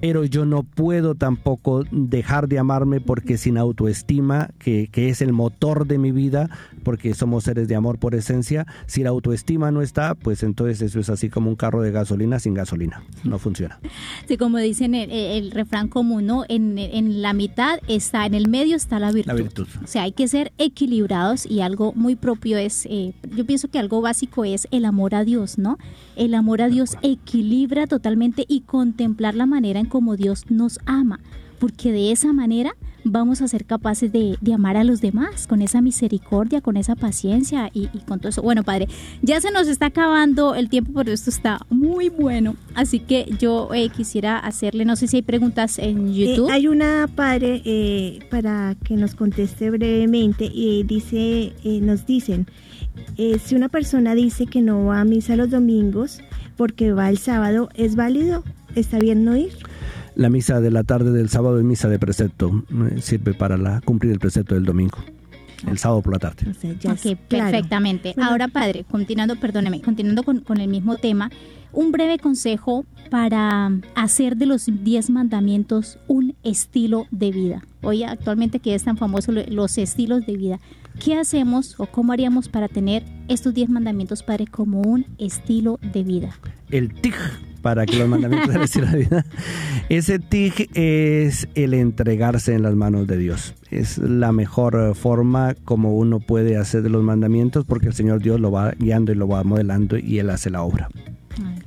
[0.00, 5.32] Pero yo no puedo tampoco dejar de amarme porque sin autoestima, que, que es el
[5.32, 6.50] motor de mi vida,
[6.84, 11.00] porque somos seres de amor por esencia, si la autoestima no está, pues entonces eso
[11.00, 13.78] es así como un carro de gasolina sin gasolina, no funciona.
[14.28, 16.44] Sí, como dicen el, refrán común, ¿no?
[16.48, 19.28] En, en, la mitad está, en el medio está la virtud.
[19.28, 19.68] la virtud.
[19.82, 23.78] O sea, hay que ser equilibrados y algo muy propio es, eh, yo pienso que
[23.78, 25.58] algo básico es el amor a Dios.
[25.58, 25.78] ¿no?
[26.16, 31.20] El amor a Dios equilibra totalmente y contemplar la manera en cómo Dios nos ama,
[31.58, 32.74] porque de esa manera
[33.08, 37.70] vamos a ser capaces de, amar a los demás, con esa misericordia, con esa paciencia
[37.72, 38.42] y, con todo eso.
[38.42, 38.88] Bueno, Padre,
[39.22, 42.56] ya se nos está acabando el tiempo, pero esto está muy bueno.
[42.74, 46.50] Así que yo eh, quisiera hacerle, no sé si hay preguntas en eh, YouTube.
[46.50, 51.52] hay una, Padre, eh, para que nos conteste brevemente, y dice,
[51.82, 52.46] nos dicen,
[53.16, 56.20] si una persona dice que no va a misa los domingos
[56.56, 58.42] porque va el sábado, ¿es válido?
[58.74, 59.52] ¿Está bien no ir?
[60.16, 63.82] La misa de la tarde del sábado es misa de precepto, eh, sirve para la,
[63.82, 64.96] cumplir el precepto del domingo.
[65.66, 66.50] El sábado por la tarde.
[66.50, 68.14] ok, perfectamente.
[68.20, 71.30] Ahora, padre, continuando, perdóneme, continuando con, con el mismo tema,
[71.72, 77.62] un breve consejo para hacer de los diez mandamientos un estilo de vida.
[77.82, 80.60] Hoy actualmente que es tan famoso los estilos de vida.
[80.98, 86.02] ¿Qué hacemos o cómo haríamos para tener estos diez mandamientos, Padre, como un estilo de
[86.02, 86.38] vida?
[86.70, 87.14] El TIG
[87.66, 89.26] para que los mandamientos de vida.
[89.88, 93.54] Ese tig es el entregarse en las manos de Dios.
[93.72, 98.38] Es la mejor forma como uno puede hacer de los mandamientos porque el Señor Dios
[98.38, 100.88] lo va guiando y lo va modelando y Él hace la obra.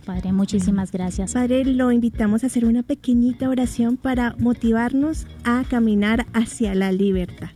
[0.05, 1.33] padre, muchísimas gracias.
[1.33, 7.49] Padre, lo invitamos a hacer una pequeñita oración para motivarnos a caminar hacia la libertad.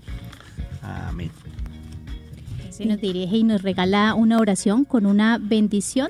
[0.81, 1.31] Amén.
[2.71, 6.09] Se nos dirige y nos regala una oración con una bendición,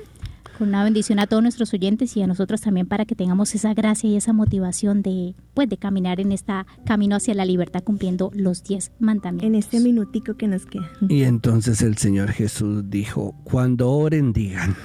[0.60, 4.08] una bendición a todos nuestros oyentes y a nosotros también para que tengamos esa gracia
[4.08, 6.52] y esa motivación de, pues, de caminar en este
[6.84, 9.46] camino hacia la libertad cumpliendo los diez mandamientos.
[9.46, 10.90] En este minutico que nos queda.
[11.08, 14.76] Y entonces el Señor Jesús dijo, cuando oren digan,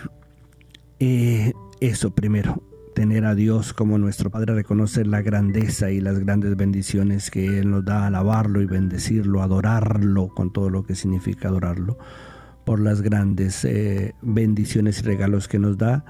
[0.99, 2.63] eh, eso primero,
[2.93, 7.69] tener a Dios como nuestro Padre, reconocer la grandeza y las grandes bendiciones que Él
[7.69, 11.97] nos da, alabarlo y bendecirlo, adorarlo con todo lo que significa adorarlo,
[12.69, 16.05] por las grandes eh, bendiciones y regalos que nos da,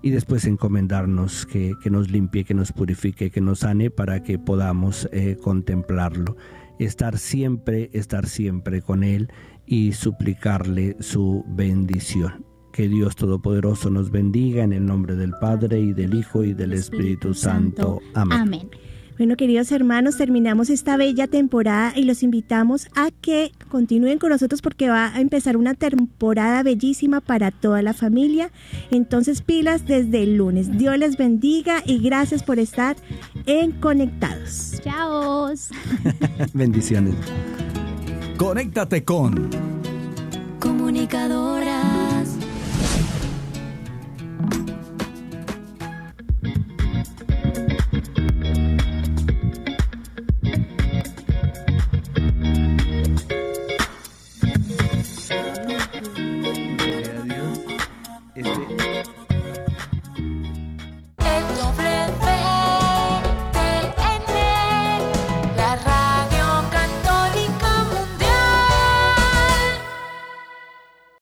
[0.00, 4.38] y después encomendarnos que, que, nos limpie, que nos purifique, que nos sane para que
[4.38, 6.36] podamos eh, contemplarlo,
[6.78, 9.28] estar siempre, estar siempre con Él
[9.66, 12.46] y suplicarle su bendición.
[12.72, 16.74] Que Dios Todopoderoso nos bendiga en el nombre del Padre y del Hijo y del
[16.74, 18.00] Espíritu, Santo.
[18.14, 18.38] Amén.
[18.38, 18.70] Amén.
[19.16, 24.60] Bueno, queridos hermanos, terminamos esta bella temporada y los invitamos a que continúen con nosotros
[24.60, 28.50] porque va a empezar una temporada bellísima para toda la familia.
[28.90, 30.76] Entonces, pilas desde el lunes.
[30.76, 32.96] Dios les bendiga y gracias por estar
[33.46, 34.80] en Conectados.
[34.82, 35.52] Chao.
[36.52, 37.14] Bendiciones.
[38.36, 39.48] Conéctate con
[40.58, 41.93] Comunicadoras.